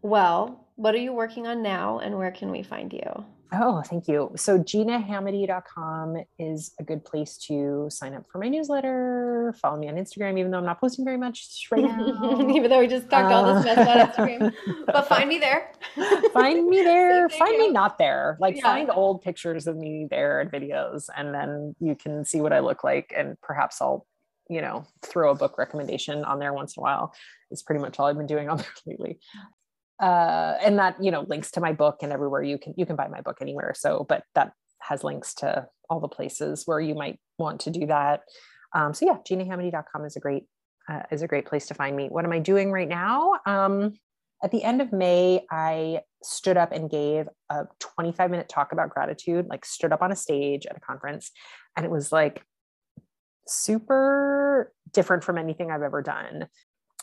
Well, 0.00 0.65
what 0.76 0.94
are 0.94 0.98
you 0.98 1.12
working 1.12 1.46
on 1.46 1.62
now 1.62 1.98
and 1.98 2.16
where 2.16 2.30
can 2.30 2.50
we 2.50 2.62
find 2.62 2.92
you? 2.92 3.24
Oh, 3.52 3.80
thank 3.82 4.08
you. 4.08 4.32
So 4.36 4.58
ginahamadey.com 4.58 6.16
is 6.38 6.72
a 6.80 6.82
good 6.82 7.04
place 7.04 7.36
to 7.46 7.86
sign 7.90 8.14
up 8.14 8.24
for 8.30 8.38
my 8.38 8.48
newsletter. 8.48 9.54
Follow 9.62 9.78
me 9.78 9.88
on 9.88 9.94
Instagram, 9.94 10.38
even 10.38 10.50
though 10.50 10.58
I'm 10.58 10.64
not 10.64 10.80
posting 10.80 11.04
very 11.04 11.16
much 11.16 11.66
right 11.70 11.84
now. 11.84 12.50
even 12.50 12.68
though 12.70 12.80
we 12.80 12.88
just 12.88 13.08
talked 13.08 13.32
uh, 13.32 13.36
all 13.36 13.54
this 13.54 13.64
mess 13.64 13.78
about 13.78 14.14
Instagram. 14.14 14.52
but 14.86 15.08
find 15.08 15.28
me 15.28 15.38
there. 15.38 15.70
find 16.32 16.66
me 16.66 16.76
there. 16.82 17.28
find 17.28 17.52
you. 17.54 17.58
me 17.68 17.70
not 17.70 17.98
there. 17.98 18.36
Like 18.40 18.56
yeah. 18.56 18.62
find 18.62 18.90
old 18.90 19.22
pictures 19.22 19.66
of 19.66 19.76
me 19.76 20.08
there 20.10 20.40
and 20.40 20.50
videos, 20.50 21.08
and 21.16 21.32
then 21.32 21.76
you 21.78 21.94
can 21.94 22.24
see 22.24 22.40
what 22.40 22.52
I 22.52 22.58
look 22.58 22.82
like. 22.82 23.12
And 23.16 23.40
perhaps 23.42 23.80
I'll, 23.80 24.06
you 24.50 24.60
know, 24.60 24.84
throw 25.02 25.30
a 25.30 25.34
book 25.36 25.56
recommendation 25.56 26.24
on 26.24 26.40
there 26.40 26.52
once 26.52 26.76
in 26.76 26.80
a 26.80 26.82
while. 26.82 27.14
Is 27.52 27.62
pretty 27.62 27.80
much 27.80 28.00
all 28.00 28.06
I've 28.06 28.16
been 28.16 28.26
doing 28.26 28.48
on 28.48 28.56
there 28.58 28.66
lately. 28.86 29.20
Uh, 30.00 30.56
and 30.62 30.78
that 30.78 31.02
you 31.02 31.10
know 31.10 31.24
links 31.28 31.50
to 31.50 31.60
my 31.60 31.72
book 31.72 31.98
and 32.02 32.12
everywhere 32.12 32.42
you 32.42 32.58
can 32.58 32.74
you 32.76 32.84
can 32.84 32.96
buy 32.96 33.08
my 33.08 33.20
book 33.20 33.38
anywhere. 33.40 33.72
So, 33.74 34.04
but 34.08 34.24
that 34.34 34.52
has 34.80 35.02
links 35.02 35.34
to 35.34 35.66
all 35.88 36.00
the 36.00 36.08
places 36.08 36.64
where 36.66 36.80
you 36.80 36.94
might 36.94 37.18
want 37.38 37.60
to 37.62 37.70
do 37.70 37.86
that. 37.86 38.20
Um, 38.74 38.92
so 38.92 39.06
yeah, 39.06 39.18
ginahamadey.com 39.28 40.04
is 40.04 40.16
a 40.16 40.20
great 40.20 40.44
uh, 40.88 41.02
is 41.10 41.22
a 41.22 41.26
great 41.26 41.46
place 41.46 41.66
to 41.66 41.74
find 41.74 41.96
me. 41.96 42.08
What 42.08 42.24
am 42.24 42.32
I 42.32 42.38
doing 42.38 42.70
right 42.70 42.88
now? 42.88 43.32
Um, 43.46 43.94
at 44.42 44.50
the 44.50 44.62
end 44.62 44.82
of 44.82 44.92
May, 44.92 45.46
I 45.50 46.00
stood 46.22 46.56
up 46.56 46.72
and 46.72 46.90
gave 46.90 47.28
a 47.50 47.66
25 47.80 48.30
minute 48.30 48.48
talk 48.48 48.72
about 48.72 48.90
gratitude, 48.90 49.46
like 49.48 49.64
stood 49.64 49.92
up 49.92 50.02
on 50.02 50.12
a 50.12 50.16
stage 50.16 50.66
at 50.66 50.76
a 50.76 50.80
conference. 50.80 51.30
And 51.76 51.86
it 51.86 51.90
was 51.90 52.12
like 52.12 52.42
super 53.48 54.72
different 54.92 55.24
from 55.24 55.38
anything 55.38 55.70
I've 55.70 55.82
ever 55.82 56.02
done. 56.02 56.46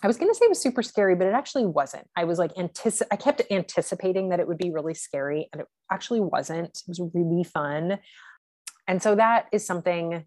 I 0.04 0.08
was 0.08 0.18
going 0.18 0.30
to 0.30 0.36
say 0.36 0.46
it 0.46 0.50
was 0.50 0.62
super 0.62 0.84
scary, 0.84 1.16
but 1.16 1.28
it 1.28 1.34
actually 1.34 1.66
wasn't. 1.66 2.08
I 2.16 2.26
was 2.26 2.38
like, 2.38 2.54
antici- 2.56 3.08
I 3.10 3.16
kept 3.16 3.42
anticipating 3.50 4.30
that 4.30 4.40
it 4.40 4.48
would 4.48 4.58
be 4.58 4.70
really 4.70 4.94
scary, 4.94 5.48
and 5.52 5.62
it 5.62 5.68
actually 5.92 6.20
wasn't. 6.20 6.68
It 6.68 6.84
was 6.88 7.02
really 7.14 7.44
fun. 7.44 8.00
And 8.88 9.02
so 9.02 9.16
that 9.16 9.48
is 9.54 9.66
something 9.66 10.26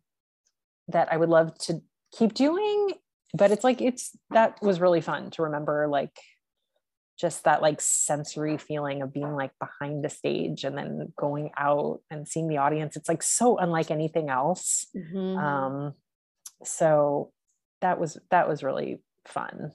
that 0.88 1.12
I 1.12 1.18
would 1.18 1.28
love 1.28 1.56
to 1.58 1.82
keep 2.16 2.32
doing. 2.32 2.92
But 3.34 3.50
it's 3.50 3.64
like, 3.64 3.82
it's 3.82 4.16
that 4.30 4.56
was 4.62 4.80
really 4.80 5.02
fun 5.02 5.30
to 5.32 5.42
remember, 5.42 5.88
like, 5.88 6.18
just 7.18 7.44
that 7.44 7.62
like 7.62 7.80
sensory 7.80 8.58
feeling 8.58 9.00
of 9.00 9.12
being 9.12 9.34
like 9.34 9.50
behind 9.58 10.04
the 10.04 10.08
stage 10.10 10.64
and 10.64 10.76
then 10.76 11.12
going 11.18 11.50
out 11.56 12.00
and 12.10 12.28
seeing 12.28 12.46
the 12.46 12.58
audience. 12.58 12.94
It's 12.94 13.08
like 13.08 13.22
so 13.22 13.56
unlike 13.56 13.90
anything 13.90 14.28
else. 14.28 14.86
Mm-hmm. 14.94 15.38
Um, 15.38 15.94
so 16.62 17.32
that 17.80 17.98
was 17.98 18.18
that 18.30 18.48
was 18.48 18.62
really 18.62 19.00
fun. 19.28 19.72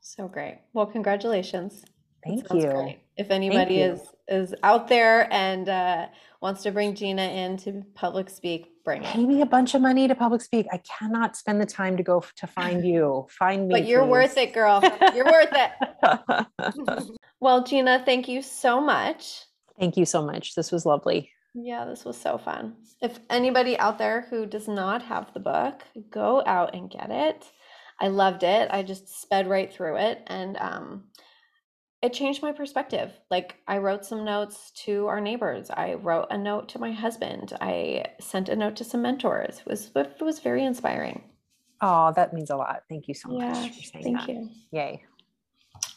So 0.00 0.28
great. 0.28 0.58
Well, 0.72 0.86
congratulations. 0.86 1.84
Thank 2.24 2.52
you. 2.52 2.70
Great. 2.70 3.00
If 3.16 3.30
anybody 3.30 3.80
is 3.80 4.00
is 4.28 4.54
out 4.62 4.88
there 4.88 5.32
and 5.32 5.68
uh, 5.68 6.06
wants 6.40 6.62
to 6.62 6.70
bring 6.70 6.94
Gina 6.94 7.22
in 7.22 7.56
to 7.58 7.82
public 7.94 8.30
speak, 8.30 8.68
bring 8.84 9.02
it. 9.02 9.08
Pay 9.08 9.26
me 9.26 9.42
a 9.42 9.46
bunch 9.46 9.74
of 9.74 9.82
money 9.82 10.08
to 10.08 10.14
public 10.14 10.40
speak. 10.40 10.66
I 10.72 10.78
cannot 10.78 11.36
spend 11.36 11.60
the 11.60 11.66
time 11.66 11.96
to 11.96 12.02
go 12.02 12.24
to 12.36 12.46
find 12.46 12.84
you. 12.86 13.26
Find 13.30 13.68
me. 13.68 13.74
But 13.74 13.86
you're 13.86 14.02
please. 14.02 14.10
worth 14.10 14.36
it, 14.38 14.52
girl. 14.52 14.80
You're 15.14 15.26
worth 15.26 15.52
it. 15.52 17.10
well, 17.40 17.64
Gina, 17.64 18.02
thank 18.04 18.28
you 18.28 18.40
so 18.42 18.80
much. 18.80 19.42
Thank 19.78 19.96
you 19.96 20.04
so 20.04 20.24
much. 20.24 20.54
This 20.54 20.70
was 20.70 20.86
lovely. 20.86 21.30
Yeah, 21.54 21.84
this 21.84 22.04
was 22.04 22.18
so 22.18 22.38
fun. 22.38 22.76
If 23.02 23.18
anybody 23.28 23.78
out 23.78 23.98
there 23.98 24.26
who 24.30 24.46
does 24.46 24.68
not 24.68 25.02
have 25.02 25.34
the 25.34 25.40
book, 25.40 25.82
go 26.10 26.42
out 26.46 26.74
and 26.74 26.90
get 26.90 27.10
it. 27.10 27.50
I 28.02 28.08
loved 28.08 28.42
it. 28.42 28.68
I 28.70 28.82
just 28.82 29.22
sped 29.22 29.48
right 29.48 29.72
through 29.72 29.96
it 29.96 30.22
and 30.26 30.56
um 30.58 31.04
it 32.02 32.12
changed 32.12 32.42
my 32.42 32.50
perspective. 32.50 33.12
Like 33.30 33.58
I 33.68 33.78
wrote 33.78 34.04
some 34.04 34.24
notes 34.24 34.72
to 34.84 35.06
our 35.06 35.20
neighbors. 35.20 35.70
I 35.70 35.94
wrote 35.94 36.26
a 36.30 36.36
note 36.36 36.68
to 36.70 36.80
my 36.80 36.90
husband. 36.90 37.52
I 37.60 38.06
sent 38.20 38.48
a 38.48 38.56
note 38.56 38.74
to 38.76 38.84
some 38.84 39.02
mentors. 39.02 39.60
It 39.60 39.66
was 39.66 39.90
it 39.94 40.20
was 40.20 40.40
very 40.40 40.64
inspiring. 40.64 41.22
Oh, 41.80 42.12
that 42.16 42.34
means 42.34 42.50
a 42.50 42.56
lot. 42.56 42.82
Thank 42.88 43.06
you 43.06 43.14
so 43.14 43.32
yeah, 43.32 43.52
much 43.52 43.70
for 43.70 43.82
saying 43.84 44.04
thank 44.04 44.18
that. 44.18 44.28
you. 44.28 44.50
Yay. 44.72 45.02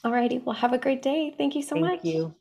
Alrighty. 0.06 0.44
Well, 0.44 0.56
have 0.56 0.74
a 0.74 0.78
great 0.78 1.02
day. 1.02 1.34
Thank 1.36 1.56
you 1.56 1.63
so 1.63 1.76
thank 1.76 1.86
much. 1.86 2.02
Thank 2.02 2.13
you. 2.13 2.36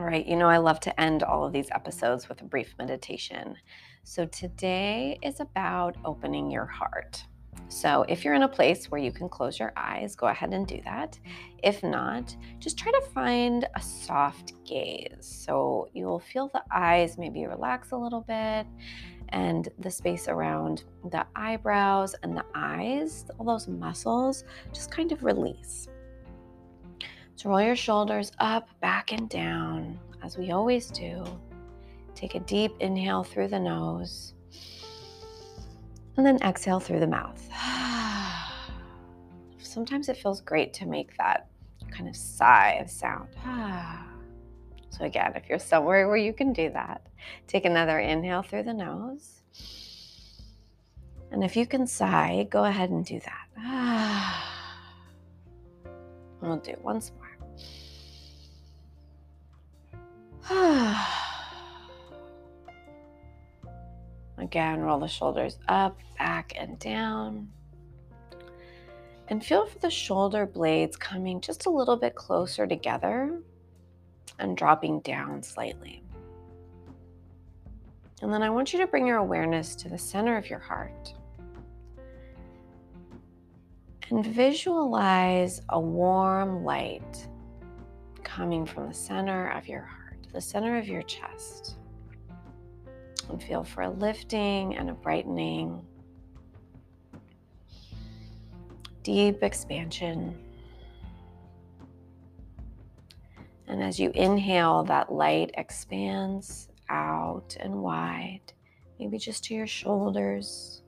All 0.00 0.06
right. 0.06 0.26
You 0.26 0.36
know, 0.36 0.48
I 0.48 0.56
love 0.56 0.80
to 0.80 0.98
end 0.98 1.22
all 1.22 1.44
of 1.44 1.52
these 1.52 1.68
episodes 1.72 2.26
with 2.26 2.40
a 2.40 2.44
brief 2.44 2.74
meditation. 2.78 3.54
So 4.02 4.24
today 4.24 5.18
is 5.22 5.40
about 5.40 5.94
opening 6.06 6.50
your 6.50 6.64
heart. 6.64 7.22
So, 7.68 8.06
if 8.08 8.24
you're 8.24 8.32
in 8.32 8.44
a 8.44 8.48
place 8.48 8.90
where 8.90 9.00
you 9.00 9.12
can 9.12 9.28
close 9.28 9.58
your 9.58 9.74
eyes, 9.76 10.16
go 10.16 10.28
ahead 10.28 10.54
and 10.54 10.66
do 10.66 10.80
that. 10.86 11.18
If 11.62 11.82
not, 11.82 12.34
just 12.58 12.78
try 12.78 12.90
to 12.92 13.02
find 13.12 13.68
a 13.76 13.82
soft 13.82 14.54
gaze. 14.64 15.18
So, 15.20 15.90
you'll 15.92 16.20
feel 16.20 16.48
the 16.48 16.62
eyes 16.74 17.18
maybe 17.18 17.44
relax 17.44 17.90
a 17.90 17.96
little 17.98 18.22
bit 18.22 18.66
and 19.28 19.68
the 19.80 19.90
space 19.90 20.28
around 20.28 20.84
the 21.10 21.26
eyebrows 21.36 22.14
and 22.22 22.34
the 22.34 22.46
eyes, 22.54 23.26
all 23.38 23.44
those 23.44 23.68
muscles, 23.68 24.44
just 24.72 24.90
kind 24.90 25.12
of 25.12 25.24
release. 25.24 25.88
Roll 27.44 27.62
your 27.62 27.76
shoulders 27.76 28.32
up, 28.38 28.68
back, 28.80 29.12
and 29.12 29.28
down 29.28 29.98
as 30.22 30.36
we 30.36 30.50
always 30.50 30.90
do. 30.90 31.24
Take 32.14 32.34
a 32.34 32.40
deep 32.40 32.72
inhale 32.80 33.24
through 33.24 33.48
the 33.48 33.58
nose 33.58 34.34
and 36.16 36.26
then 36.26 36.38
exhale 36.42 36.80
through 36.80 37.00
the 37.00 37.06
mouth. 37.06 37.48
Sometimes 39.58 40.10
it 40.10 40.18
feels 40.18 40.42
great 40.42 40.74
to 40.74 40.86
make 40.86 41.16
that 41.16 41.48
kind 41.90 42.08
of 42.08 42.16
sigh 42.16 42.84
sound. 42.86 43.28
So, 44.92 45.04
again, 45.04 45.34
if 45.36 45.48
you're 45.48 45.60
somewhere 45.60 46.08
where 46.08 46.16
you 46.16 46.32
can 46.32 46.52
do 46.52 46.68
that, 46.70 47.06
take 47.46 47.64
another 47.64 48.00
inhale 48.00 48.42
through 48.42 48.64
the 48.64 48.74
nose. 48.74 49.42
And 51.30 51.44
if 51.44 51.56
you 51.56 51.64
can 51.64 51.86
sigh, 51.86 52.48
go 52.50 52.64
ahead 52.64 52.90
and 52.90 53.04
do 53.04 53.20
that. 53.20 54.42
We'll 56.40 56.56
do 56.56 56.74
once 56.82 57.12
more. 57.18 57.19
Again, 64.38 64.80
roll 64.80 64.98
the 64.98 65.06
shoulders 65.06 65.58
up, 65.68 65.98
back, 66.18 66.54
and 66.56 66.78
down. 66.78 67.48
And 69.28 69.44
feel 69.44 69.66
for 69.66 69.78
the 69.78 69.90
shoulder 69.90 70.44
blades 70.46 70.96
coming 70.96 71.40
just 71.40 71.66
a 71.66 71.70
little 71.70 71.96
bit 71.96 72.16
closer 72.16 72.66
together 72.66 73.38
and 74.40 74.56
dropping 74.56 75.00
down 75.00 75.42
slightly. 75.42 76.02
And 78.22 78.32
then 78.32 78.42
I 78.42 78.50
want 78.50 78.72
you 78.72 78.80
to 78.80 78.86
bring 78.88 79.06
your 79.06 79.18
awareness 79.18 79.76
to 79.76 79.88
the 79.88 79.98
center 79.98 80.36
of 80.36 80.50
your 80.50 80.58
heart. 80.58 81.14
And 84.10 84.26
visualize 84.26 85.62
a 85.68 85.78
warm 85.78 86.64
light 86.64 87.28
coming 88.24 88.66
from 88.66 88.88
the 88.88 88.94
center 88.94 89.50
of 89.50 89.68
your 89.68 89.82
heart, 89.82 89.99
the 90.32 90.40
center 90.40 90.78
of 90.78 90.86
your 90.86 91.02
chest 91.02 91.76
and 93.28 93.42
feel 93.42 93.64
for 93.64 93.82
a 93.82 93.90
lifting 93.90 94.76
and 94.76 94.90
a 94.90 94.94
brightening. 94.94 95.82
Deep 99.02 99.42
expansion. 99.42 100.38
And 103.66 103.82
as 103.82 103.98
you 104.00 104.10
inhale, 104.14 104.82
that 104.84 105.12
light 105.12 105.52
expands 105.54 106.68
out 106.88 107.56
and 107.60 107.82
wide, 107.82 108.52
maybe 108.98 109.16
just 109.16 109.44
to 109.44 109.54
your 109.54 109.66
shoulders. 109.66 110.82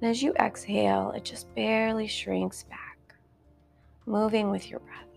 And 0.00 0.10
as 0.10 0.22
you 0.22 0.32
exhale, 0.34 1.12
it 1.14 1.24
just 1.24 1.54
barely 1.54 2.06
shrinks 2.06 2.64
back, 2.64 3.14
moving 4.06 4.50
with 4.50 4.70
your 4.70 4.80
breath. 4.80 5.07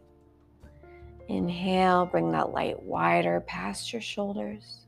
Inhale, 1.32 2.08
bring 2.08 2.32
that 2.34 2.52
light 2.52 2.84
wider 2.84 3.40
past 3.40 3.94
your 3.94 4.02
shoulders. 4.02 4.86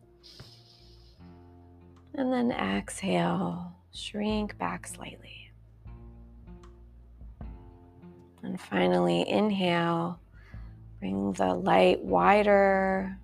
And 2.15 2.33
then 2.33 2.51
exhale, 2.51 3.73
shrink 3.93 4.57
back 4.57 4.85
slightly. 4.85 5.49
And 8.43 8.59
finally, 8.59 9.25
inhale, 9.25 10.19
bring 10.99 11.31
the 11.31 11.53
light 11.53 12.03
wider, 12.03 13.17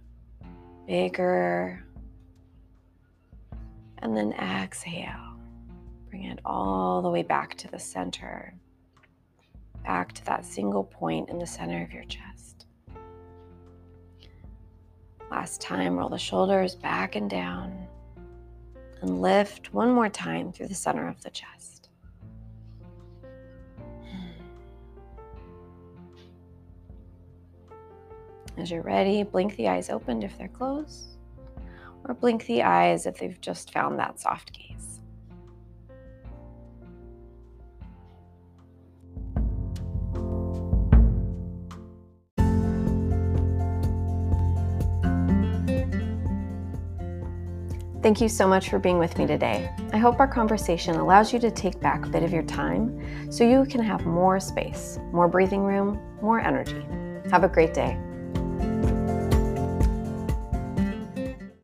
bigger. 0.87 1.83
And 3.97 4.15
then 4.15 4.31
exhale, 4.31 5.35
bring 6.09 6.23
it 6.23 6.39
all 6.45 7.01
the 7.01 7.09
way 7.09 7.23
back 7.23 7.55
to 7.55 7.67
the 7.67 7.79
center, 7.79 8.53
back 9.83 10.13
to 10.13 10.25
that 10.25 10.45
single 10.45 10.85
point 10.85 11.29
in 11.29 11.37
the 11.37 11.45
center 11.45 11.83
of 11.83 11.91
your 11.91 12.05
chest. 12.05 12.28
Last 15.31 15.61
time, 15.61 15.95
roll 15.95 16.09
the 16.09 16.17
shoulders 16.17 16.75
back 16.75 17.15
and 17.15 17.29
down 17.29 17.87
and 19.01 19.21
lift 19.21 19.73
one 19.73 19.91
more 19.91 20.09
time 20.09 20.51
through 20.51 20.67
the 20.67 20.75
center 20.75 21.07
of 21.07 21.21
the 21.21 21.29
chest. 21.29 21.89
As 28.57 28.71
you're 28.71 28.81
ready, 28.81 29.23
blink 29.23 29.55
the 29.55 29.69
eyes 29.69 29.89
open 29.89 30.21
if 30.21 30.37
they're 30.37 30.49
closed, 30.49 31.17
or 32.03 32.13
blink 32.13 32.45
the 32.45 32.63
eyes 32.63 33.05
if 33.05 33.17
they've 33.17 33.39
just 33.39 33.71
found 33.71 33.97
that 33.99 34.19
soft 34.19 34.51
gaze. 34.51 34.78
Thank 48.09 48.21
you 48.21 48.27
so 48.27 48.47
much 48.47 48.69
for 48.69 48.79
being 48.79 48.97
with 48.97 49.19
me 49.19 49.27
today. 49.27 49.69
I 49.93 49.97
hope 49.97 50.19
our 50.19 50.27
conversation 50.27 50.95
allows 50.95 51.31
you 51.31 51.37
to 51.41 51.51
take 51.51 51.79
back 51.79 52.07
a 52.07 52.09
bit 52.09 52.23
of 52.23 52.33
your 52.33 52.41
time 52.41 53.31
so 53.31 53.43
you 53.43 53.65
can 53.65 53.83
have 53.83 54.03
more 54.07 54.39
space, 54.39 54.97
more 55.11 55.27
breathing 55.27 55.61
room, 55.61 56.01
more 56.19 56.39
energy. 56.39 56.83
Have 57.29 57.43
a 57.43 57.47
great 57.47 57.75
day. 57.75 57.99